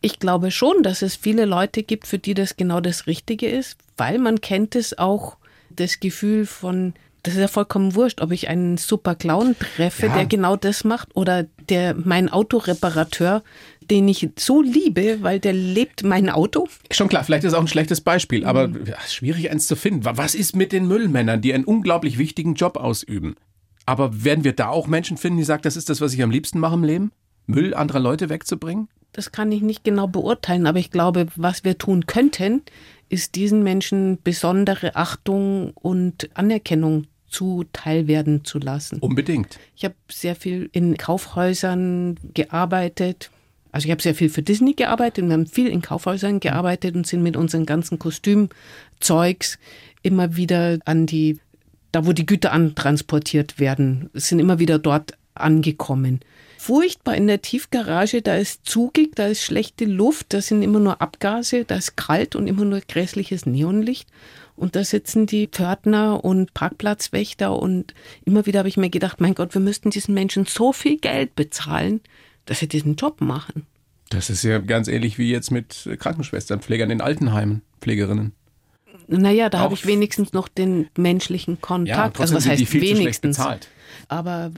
[0.00, 3.76] Ich glaube schon, dass es viele Leute gibt, für die das genau das Richtige ist,
[3.96, 5.36] weil man kennt es auch,
[5.70, 10.14] das Gefühl von, das ist ja vollkommen wurscht, ob ich einen super Clown treffe, ja.
[10.14, 13.42] der genau das macht, oder der mein Autoreparateur,
[13.90, 16.68] den ich so liebe, weil der lebt mein Auto.
[16.90, 18.86] Schon klar, vielleicht ist es auch ein schlechtes Beispiel, aber mhm.
[18.86, 20.04] ja, schwierig eins zu finden.
[20.04, 23.36] Was ist mit den Müllmännern, die einen unglaublich wichtigen Job ausüben?
[23.84, 26.30] Aber werden wir da auch Menschen finden, die sagen, das ist das, was ich am
[26.30, 27.12] liebsten mache im Leben?
[27.46, 28.88] Müll anderer Leute wegzubringen?
[29.16, 32.60] Das kann ich nicht genau beurteilen, aber ich glaube, was wir tun könnten,
[33.08, 38.98] ist diesen Menschen besondere Achtung und Anerkennung zuteil werden zu lassen.
[38.98, 39.58] Unbedingt.
[39.74, 43.30] Ich habe sehr viel in Kaufhäusern gearbeitet.
[43.72, 46.94] Also ich habe sehr viel für Disney gearbeitet und wir haben viel in Kaufhäusern gearbeitet
[46.94, 49.58] und sind mit unseren ganzen Kostümzeugs
[50.02, 51.40] immer wieder an die,
[51.90, 56.20] da wo die Güter antransportiert werden, sind immer wieder dort angekommen
[56.66, 61.00] furchtbar in der Tiefgarage, da ist zugig, da ist schlechte Luft, da sind immer nur
[61.00, 64.08] Abgase, da ist kalt und immer nur grässliches Neonlicht.
[64.56, 69.34] Und da sitzen die Pförtner und Parkplatzwächter und immer wieder habe ich mir gedacht, mein
[69.34, 72.00] Gott, wir müssten diesen Menschen so viel Geld bezahlen,
[72.46, 73.66] dass sie diesen Job machen.
[74.08, 78.32] Das ist ja ganz ähnlich wie jetzt mit Krankenschwestern, Pflegern in Altenheimen, Pflegerinnen.
[79.06, 82.16] Naja, da habe ich wenigstens noch den menschlichen Kontakt.
[82.16, 83.36] Ja, also was heißt die viel wenigstens?
[83.36, 83.68] bezahlt.
[84.08, 84.50] Aber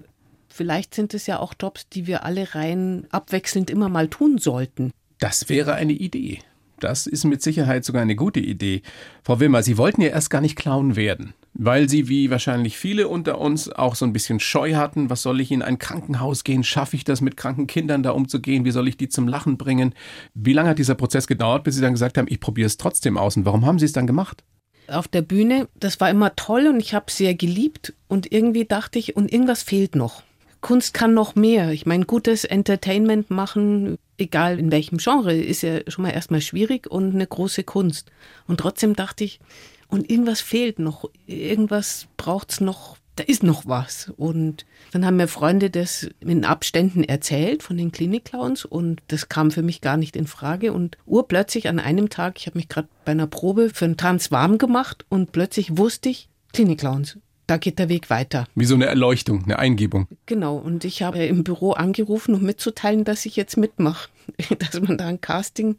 [0.59, 4.91] Vielleicht sind es ja auch Jobs, die wir alle rein abwechselnd immer mal tun sollten.
[5.21, 6.41] Das wäre eine Idee.
[6.81, 8.83] Das ist mit Sicherheit sogar eine gute Idee.
[9.23, 13.07] Frau Wimmer, Sie wollten ja erst gar nicht Clown werden, weil Sie, wie wahrscheinlich viele
[13.07, 15.11] unter uns, auch so ein bisschen Scheu hatten.
[15.11, 16.65] Was soll ich in ein Krankenhaus gehen?
[16.65, 18.65] Schaffe ich das, mit kranken Kindern da umzugehen?
[18.65, 19.95] Wie soll ich die zum Lachen bringen?
[20.35, 23.17] Wie lange hat dieser Prozess gedauert, bis Sie dann gesagt haben, ich probiere es trotzdem
[23.17, 23.37] aus?
[23.37, 24.43] Und warum haben Sie es dann gemacht?
[24.89, 27.95] Auf der Bühne, das war immer toll und ich habe es sehr geliebt.
[28.09, 30.25] Und irgendwie dachte ich, und irgendwas fehlt noch.
[30.61, 31.71] Kunst kann noch mehr.
[31.71, 36.91] Ich meine, gutes Entertainment machen, egal in welchem Genre, ist ja schon mal erstmal schwierig
[36.91, 38.11] und eine große Kunst.
[38.47, 39.41] Und trotzdem dachte ich,
[39.89, 44.13] und irgendwas fehlt noch, irgendwas braucht's noch, da ist noch was.
[44.17, 49.51] Und dann haben mir Freunde das in Abständen erzählt von den Klinikclowns und das kam
[49.51, 50.73] für mich gar nicht in Frage.
[50.73, 54.31] Und urplötzlich an einem Tag, ich habe mich gerade bei einer Probe für einen Tanz
[54.31, 57.19] warm gemacht und plötzlich wusste ich, Klinikclowns,
[57.49, 58.47] da geht der Weg weiter.
[58.55, 60.07] Wie so eine Erleuchtung, eine Eingebung.
[60.27, 64.11] Genau, und ich habe im Büro angerufen, um mitzuteilen, dass ich jetzt mitmache.
[64.59, 65.77] Dass man da ein Casting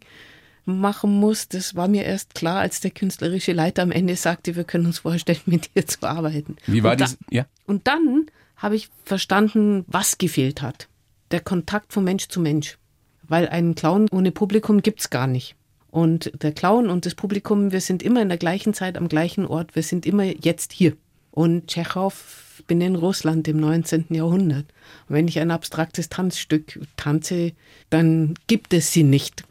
[0.66, 4.64] machen muss, das war mir erst klar, als der künstlerische Leiter am Ende sagte, wir
[4.64, 6.58] können uns vorstellen, mit dir zu arbeiten.
[6.66, 7.18] Wie war das?
[7.30, 7.46] Ja.
[7.68, 8.26] Und dann
[8.58, 10.88] habe ich verstanden, was gefehlt hat.
[11.30, 12.78] Der Kontakt von Mensch zu Mensch.
[13.28, 15.56] Weil einen Clown ohne Publikum gibt es gar nicht.
[15.92, 19.46] Und der Clown und das Publikum, wir sind immer in der gleichen Zeit am gleichen
[19.46, 20.98] Ort, wir sind immer jetzt hier.
[21.40, 22.14] Und Tschechow
[22.68, 24.08] bin in Russland im 19.
[24.10, 24.66] Jahrhundert.
[25.08, 27.54] Und wenn ich ein abstraktes Tanzstück tanze,
[27.90, 29.46] dann gibt es sie nicht.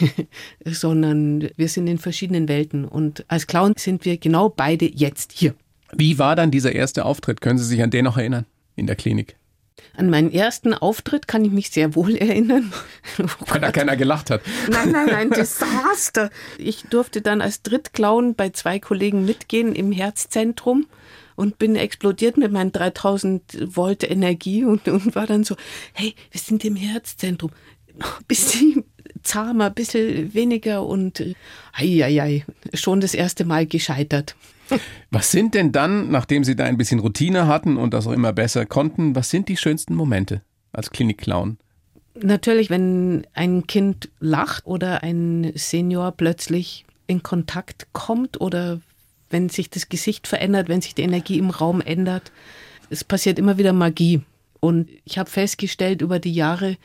[0.66, 2.84] sondern wir sind in verschiedenen Welten.
[2.84, 5.54] Und als Clown sind wir genau beide jetzt hier.
[5.94, 7.40] Wie war dann dieser erste Auftritt?
[7.40, 8.44] Können Sie sich an den noch erinnern?
[8.76, 9.36] In der Klinik?
[9.96, 12.72] An meinen ersten Auftritt kann ich mich sehr wohl erinnern.
[13.18, 14.42] Oh Weil da keiner gelacht hat.
[14.68, 16.30] Nein, nein, nein, Desaster.
[16.58, 20.86] Ich durfte dann als Drittclown bei zwei Kollegen mitgehen im Herzzentrum
[21.36, 25.56] und bin explodiert mit meinen 3000 Volt Energie und, und war dann so,
[25.92, 27.50] hey, wir sind im Herzzentrum.
[28.26, 28.84] Bisschen
[29.22, 31.20] zahmer, bisschen weniger und
[31.72, 34.34] ei, ei, ei, schon das erste Mal gescheitert.
[35.10, 38.32] Was sind denn dann, nachdem Sie da ein bisschen Routine hatten und das auch immer
[38.32, 41.58] besser konnten, was sind die schönsten Momente als Klinikclown?
[42.14, 48.80] Natürlich, wenn ein Kind lacht oder ein Senior plötzlich in Kontakt kommt oder
[49.30, 52.30] wenn sich das Gesicht verändert, wenn sich die Energie im Raum ändert.
[52.88, 54.20] Es passiert immer wieder Magie.
[54.60, 56.76] Und ich habe festgestellt über die Jahre,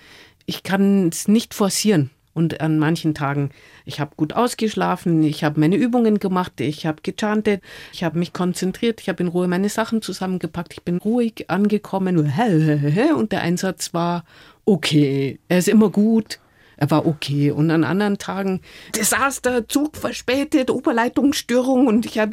[0.45, 2.09] ich kann es nicht forcieren.
[2.39, 3.49] Und an manchen Tagen,
[3.83, 7.61] ich habe gut ausgeschlafen, ich habe meine Übungen gemacht, ich habe gechantet,
[7.91, 12.17] ich habe mich konzentriert, ich habe in Ruhe meine Sachen zusammengepackt, ich bin ruhig angekommen
[13.17, 14.23] und der Einsatz war
[14.63, 16.39] okay, er ist immer gut,
[16.77, 17.51] er war okay.
[17.51, 18.61] Und an anderen Tagen
[18.95, 22.31] Desaster, Zug verspätet, Oberleitungsstörung und ich habe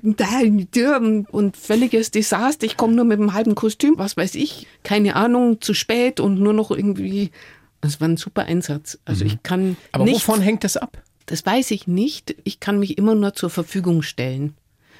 [1.32, 2.64] und völliges Desaster.
[2.64, 6.38] Ich komme nur mit einem halben Kostüm, was weiß ich, keine Ahnung, zu spät und
[6.38, 7.32] nur noch irgendwie.
[7.86, 8.98] Es war ein super Einsatz.
[9.04, 9.30] Also mhm.
[9.30, 9.76] ich kann.
[9.92, 11.02] Aber nicht wovon hängt das ab?
[11.26, 12.36] Das weiß ich nicht.
[12.44, 14.54] Ich kann mich immer nur zur Verfügung stellen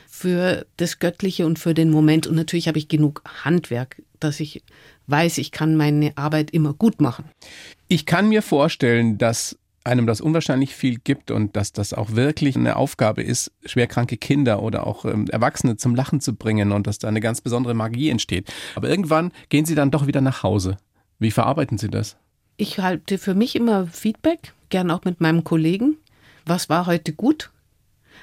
[0.09, 2.26] für das Göttliche und für den Moment.
[2.26, 4.62] Und natürlich habe ich genug Handwerk, dass ich
[5.07, 7.26] weiß, ich kann meine Arbeit immer gut machen.
[7.89, 12.57] Ich kann mir vorstellen, dass einem das unwahrscheinlich viel gibt und dass das auch wirklich
[12.57, 16.99] eine Aufgabe ist, schwerkranke Kinder oder auch ähm, Erwachsene zum Lachen zu bringen und dass
[16.99, 18.53] da eine ganz besondere Magie entsteht.
[18.74, 20.76] Aber irgendwann gehen sie dann doch wieder nach Hause.
[21.18, 22.16] Wie verarbeiten Sie das?
[22.57, 25.96] Ich halte für mich immer Feedback, gern auch mit meinem Kollegen.
[26.46, 27.50] Was war heute gut?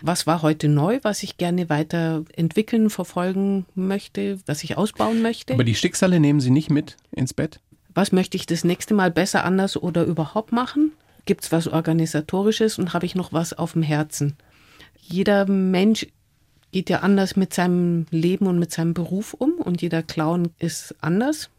[0.02, 5.54] Was war heute neu, was ich gerne weiterentwickeln, verfolgen möchte, was ich ausbauen möchte?
[5.54, 7.60] Aber die Schicksale nehmen Sie nicht mit ins Bett?
[7.94, 10.94] Was möchte ich das nächste Mal besser, anders oder überhaupt machen?
[11.26, 14.36] Gibt es was Organisatorisches und habe ich noch was auf dem Herzen?
[15.00, 16.08] Jeder Mensch
[16.72, 20.96] geht ja anders mit seinem Leben und mit seinem Beruf um und jeder Clown ist
[21.02, 21.50] anders.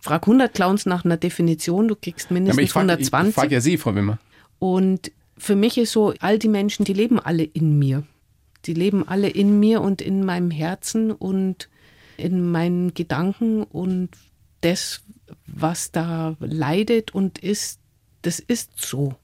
[0.00, 3.28] Frag 100 Clowns nach einer Definition, du kriegst mindestens ja, ich frag, 120.
[3.28, 4.18] Ich frage ja Sie, Frau Wimmer.
[4.58, 8.04] Und für mich ist so, all die Menschen, die leben alle in mir.
[8.66, 11.68] Die leben alle in mir und in meinem Herzen und
[12.16, 14.10] in meinen Gedanken und
[14.60, 15.02] das,
[15.46, 17.80] was da leidet und ist,
[18.22, 19.14] das ist so.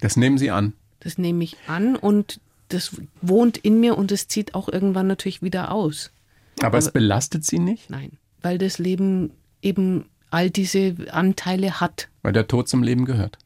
[0.00, 0.72] Das nehmen Sie an.
[1.00, 5.42] Das nehme ich an und das wohnt in mir und es zieht auch irgendwann natürlich
[5.42, 6.10] wieder aus.
[6.58, 7.90] Aber, Aber es belastet Sie nicht?
[7.90, 9.32] Nein, weil das Leben
[9.62, 12.08] eben all diese Anteile hat.
[12.22, 13.38] Weil der Tod zum Leben gehört.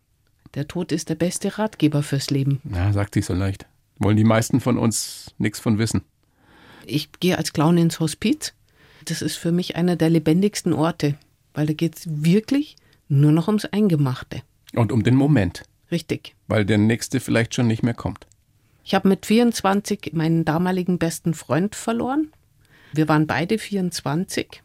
[0.55, 2.61] Der Tod ist der beste Ratgeber fürs Leben.
[2.73, 3.67] Ja, sagt sich so leicht.
[3.99, 6.03] Wollen die meisten von uns nichts von wissen.
[6.87, 8.55] Ich gehe als Clown ins Hospiz.
[9.05, 11.15] Das ist für mich einer der lebendigsten Orte,
[11.55, 12.77] weil da geht es wirklich
[13.09, 14.43] nur noch ums Eingemachte.
[14.75, 15.65] Und um den Moment.
[15.91, 16.35] Richtig.
[16.49, 18.27] Weil der nächste vielleicht schon nicht mehr kommt.
[18.85, 22.33] Ich habe mit 24 meinen damaligen besten Freund verloren.
[22.93, 24.63] Wir waren beide 24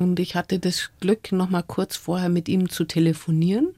[0.00, 3.74] und ich hatte das Glück, noch mal kurz vorher mit ihm zu telefonieren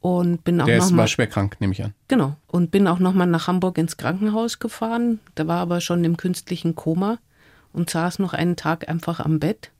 [0.00, 1.92] und bin auch Der noch ist, war schwer krank, nehme ich an.
[2.08, 2.36] Genau.
[2.46, 5.20] Und bin auch noch mal nach Hamburg ins Krankenhaus gefahren.
[5.34, 7.18] Da war aber schon im künstlichen Koma
[7.72, 9.70] und saß noch einen Tag einfach am Bett.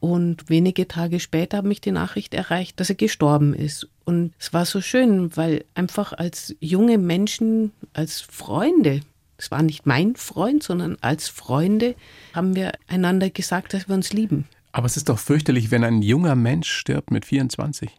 [0.00, 3.86] Und wenige Tage später hat mich die Nachricht erreicht, dass er gestorben ist.
[4.04, 9.02] Und es war so schön, weil einfach als junge Menschen, als Freunde,
[9.36, 11.94] es war nicht mein Freund, sondern als Freunde,
[12.34, 14.46] haben wir einander gesagt, dass wir uns lieben.
[14.72, 17.90] Aber es ist doch fürchterlich, wenn ein junger Mensch stirbt mit 24.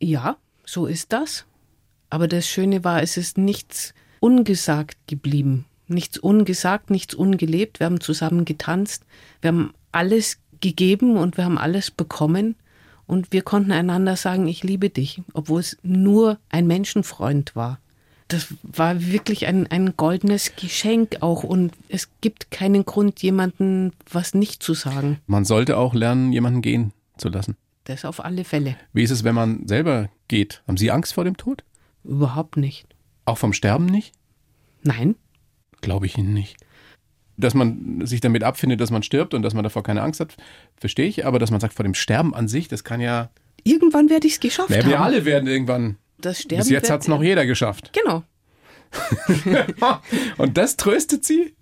[0.00, 1.44] Ja, so ist das.
[2.10, 5.66] Aber das Schöne war, es ist nichts ungesagt geblieben.
[5.88, 7.80] Nichts ungesagt, nichts ungelebt.
[7.80, 9.04] Wir haben zusammen getanzt.
[9.40, 12.56] Wir haben alles gegeben und wir haben alles bekommen.
[13.06, 17.78] Und wir konnten einander sagen, ich liebe dich, obwohl es nur ein Menschenfreund war.
[18.32, 21.42] Das war wirklich ein, ein goldenes Geschenk auch.
[21.44, 25.18] Und es gibt keinen Grund, jemandem was nicht zu sagen.
[25.26, 27.56] Man sollte auch lernen, jemanden gehen zu lassen.
[27.84, 28.76] Das auf alle Fälle.
[28.92, 30.62] Wie ist es, wenn man selber geht?
[30.66, 31.62] Haben Sie Angst vor dem Tod?
[32.04, 32.86] Überhaupt nicht.
[33.26, 34.14] Auch vom Sterben nicht?
[34.82, 35.16] Nein.
[35.80, 36.56] Glaube ich Ihnen nicht.
[37.36, 40.36] Dass man sich damit abfindet, dass man stirbt und dass man davor keine Angst hat,
[40.76, 41.26] verstehe ich.
[41.26, 43.30] Aber dass man sagt, vor dem Sterben an sich, das kann ja.
[43.64, 44.90] Irgendwann werde ich es geschafft naja, haben.
[44.90, 45.98] Wir alle werden irgendwann.
[46.22, 47.92] Das Sterben Bis jetzt hat es noch jeder geschafft.
[47.92, 48.22] Genau.
[50.38, 51.54] und das tröstet Sie?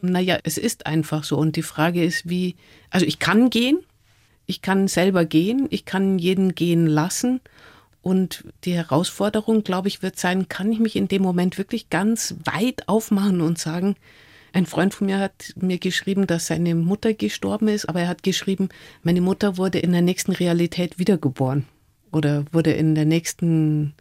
[0.00, 1.36] Naja, es ist einfach so.
[1.36, 2.56] Und die Frage ist, wie.
[2.90, 3.80] Also, ich kann gehen,
[4.46, 7.40] ich kann selber gehen, ich kann jeden gehen lassen.
[8.02, 12.36] Und die Herausforderung, glaube ich, wird sein, kann ich mich in dem Moment wirklich ganz
[12.44, 13.96] weit aufmachen und sagen,
[14.52, 18.22] ein Freund von mir hat mir geschrieben, dass seine Mutter gestorben ist, aber er hat
[18.22, 18.68] geschrieben,
[19.02, 21.66] meine Mutter wurde in der nächsten Realität wiedergeboren
[22.16, 23.94] oder wurde in der nächsten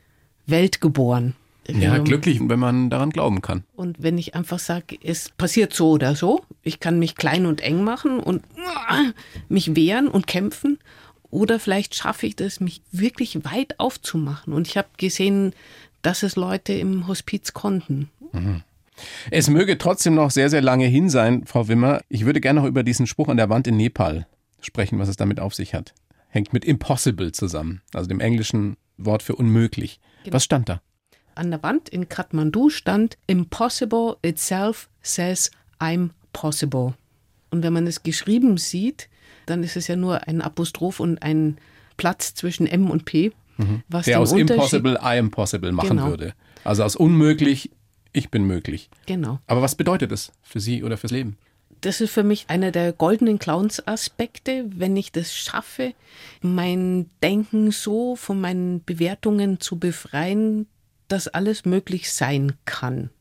[0.47, 1.36] Welt geboren.
[1.68, 3.63] Ja, glücklich, wenn man daran glauben kann.
[3.76, 7.61] Und wenn ich einfach sage, es passiert so oder so, ich kann mich klein und
[7.61, 8.43] eng machen und
[9.49, 10.78] mich wehren und kämpfen.
[11.32, 14.53] Oder vielleicht schaffe ich das, mich wirklich weit aufzumachen.
[14.53, 15.53] Und ich habe gesehen,
[16.03, 18.09] dass es Leute im Hospiz konnten.
[18.32, 18.61] Mhm.
[19.32, 22.01] Es möge trotzdem noch sehr, sehr lange hin sein, Frau Wimmer.
[22.09, 24.28] Ich würde gerne noch über diesen Spruch an der Wand in Nepal
[24.61, 25.93] sprechen, was es damit auf sich hat.
[26.36, 30.01] Hängt mit impossible zusammen, also dem englischen Wort für unmöglich.
[30.25, 30.33] Genau.
[30.36, 30.81] Was stand da?
[31.33, 36.95] An der Wand in Kathmandu stand Impossible itself says I'm possible.
[37.51, 39.07] Und wenn man es geschrieben sieht,
[39.45, 41.57] dann ist es ja nur ein Apostroph und ein
[41.95, 43.31] Platz zwischen M und P.
[43.55, 43.83] Mhm.
[43.88, 46.09] Was Der aus Impossible I am possible machen genau.
[46.09, 46.33] würde.
[46.65, 47.71] Also aus unmöglich
[48.11, 48.89] ich bin möglich.
[49.05, 49.39] Genau.
[49.47, 51.38] Aber was bedeutet das für Sie oder fürs Leben?
[51.86, 55.93] Das ist für mich einer der goldenen Clowns-Aspekte, wenn ich das schaffe,
[56.41, 60.65] mein Denken so von meinen Bewertungen zu befreien,
[61.07, 63.11] dass alles möglich sein kann.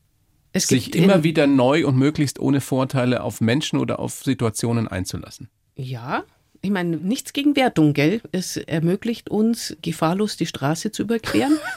[0.51, 5.47] Es Sich immer wieder neu und möglichst ohne Vorteile auf Menschen oder auf Situationen einzulassen.
[5.75, 6.23] Ja,
[6.63, 8.19] ich meine, nichts gegen Wertung, gell?
[8.31, 11.59] Es ermöglicht uns, gefahrlos die Straße zu überqueren.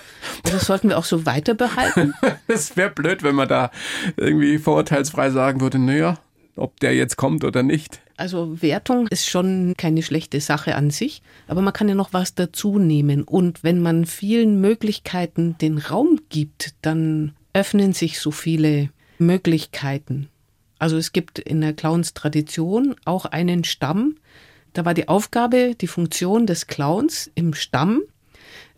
[0.44, 2.14] Das sollten wir auch so weiter behalten.
[2.48, 3.70] Es wäre blöd, wenn man da
[4.16, 6.18] irgendwie vorurteilsfrei sagen würde, naja,
[6.58, 8.00] ob der jetzt kommt oder nicht.
[8.16, 12.34] Also Wertung ist schon keine schlechte Sache an sich, aber man kann ja noch was
[12.34, 13.22] dazu nehmen.
[13.22, 20.28] Und wenn man vielen Möglichkeiten den Raum gibt, dann öffnen sich so viele Möglichkeiten.
[20.78, 24.16] Also es gibt in der Clowns-Tradition auch einen Stamm.
[24.72, 28.02] Da war die Aufgabe, die Funktion des Clowns im Stamm,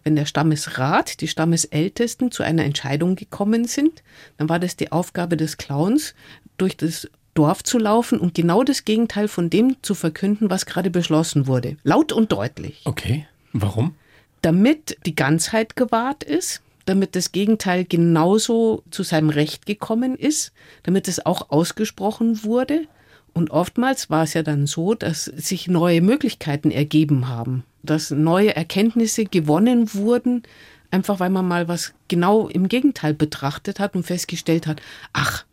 [0.02, 4.02] wenn der Stammesrat, die Stammesältesten zu einer Entscheidung gekommen sind,
[4.38, 6.14] dann war das die Aufgabe des Clowns,
[6.56, 10.90] durch das Dorf zu laufen und genau das Gegenteil von dem zu verkünden, was gerade
[10.90, 11.76] beschlossen wurde.
[11.84, 12.82] Laut und deutlich.
[12.84, 13.26] Okay.
[13.52, 13.94] Warum?
[14.42, 20.52] Damit die Ganzheit gewahrt ist, damit das Gegenteil genauso zu seinem Recht gekommen ist,
[20.82, 22.86] damit es auch ausgesprochen wurde.
[23.32, 28.56] Und oftmals war es ja dann so, dass sich neue Möglichkeiten ergeben haben, dass neue
[28.56, 30.42] Erkenntnisse gewonnen wurden,
[30.90, 35.44] einfach weil man mal was genau im Gegenteil betrachtet hat und festgestellt hat, ach,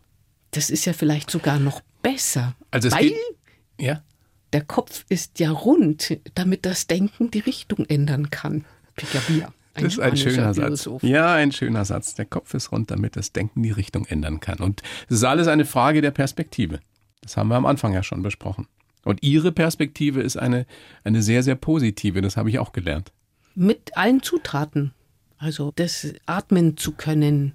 [0.57, 2.55] das ist ja vielleicht sogar noch besser.
[2.71, 3.15] Also weil geht,
[3.79, 4.01] ja?
[4.53, 8.65] der Kopf ist ja rund, damit das Denken die Richtung ändern kann.
[8.95, 9.53] Picabia.
[9.75, 10.89] Das ist ein schöner Satz.
[11.03, 12.15] Ja, ein schöner Satz.
[12.15, 14.57] Der Kopf ist rund, damit das Denken die Richtung ändern kann.
[14.57, 16.79] Und es ist alles eine Frage der Perspektive.
[17.21, 18.67] Das haben wir am Anfang ja schon besprochen.
[19.03, 20.65] Und Ihre Perspektive ist eine,
[21.03, 22.21] eine sehr, sehr positive.
[22.21, 23.11] Das habe ich auch gelernt.
[23.53, 24.95] Mit allen Zutaten.
[25.37, 27.53] Also das atmen zu können,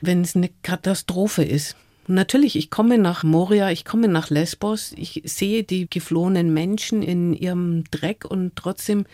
[0.00, 1.76] wenn es eine Katastrophe ist.
[2.08, 7.34] Natürlich, ich komme nach Moria, ich komme nach Lesbos, ich sehe die geflohenen Menschen in
[7.34, 9.06] ihrem Dreck und trotzdem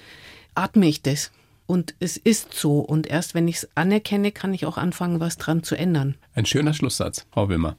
[0.55, 1.31] atme ich das.
[1.67, 2.81] Und es ist so.
[2.81, 6.17] Und erst wenn ich es anerkenne, kann ich auch anfangen, was dran zu ändern.
[6.35, 7.77] Ein schöner Schlusssatz, Frau Wilmer.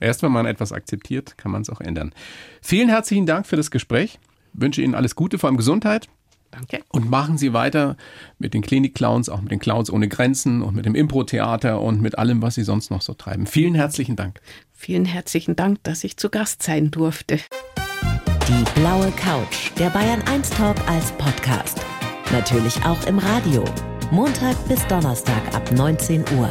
[0.00, 2.12] Erst wenn man etwas akzeptiert, kann man es auch ändern.
[2.60, 4.18] Vielen herzlichen Dank für das Gespräch.
[4.52, 6.08] Wünsche Ihnen alles Gute, vor allem Gesundheit.
[6.52, 6.80] Danke.
[6.90, 7.96] Und machen Sie weiter
[8.38, 12.18] mit den Klinik-Clowns, auch mit den Clowns ohne Grenzen und mit dem Impro-Theater und mit
[12.18, 13.46] allem, was Sie sonst noch so treiben.
[13.46, 14.40] Vielen herzlichen Dank.
[14.72, 17.38] Vielen herzlichen Dank, dass ich zu Gast sein durfte.
[18.48, 21.80] Die blaue Couch, der Bayern 1 Talk als Podcast.
[22.30, 23.64] Natürlich auch im Radio.
[24.10, 26.50] Montag bis Donnerstag ab 19 Uhr.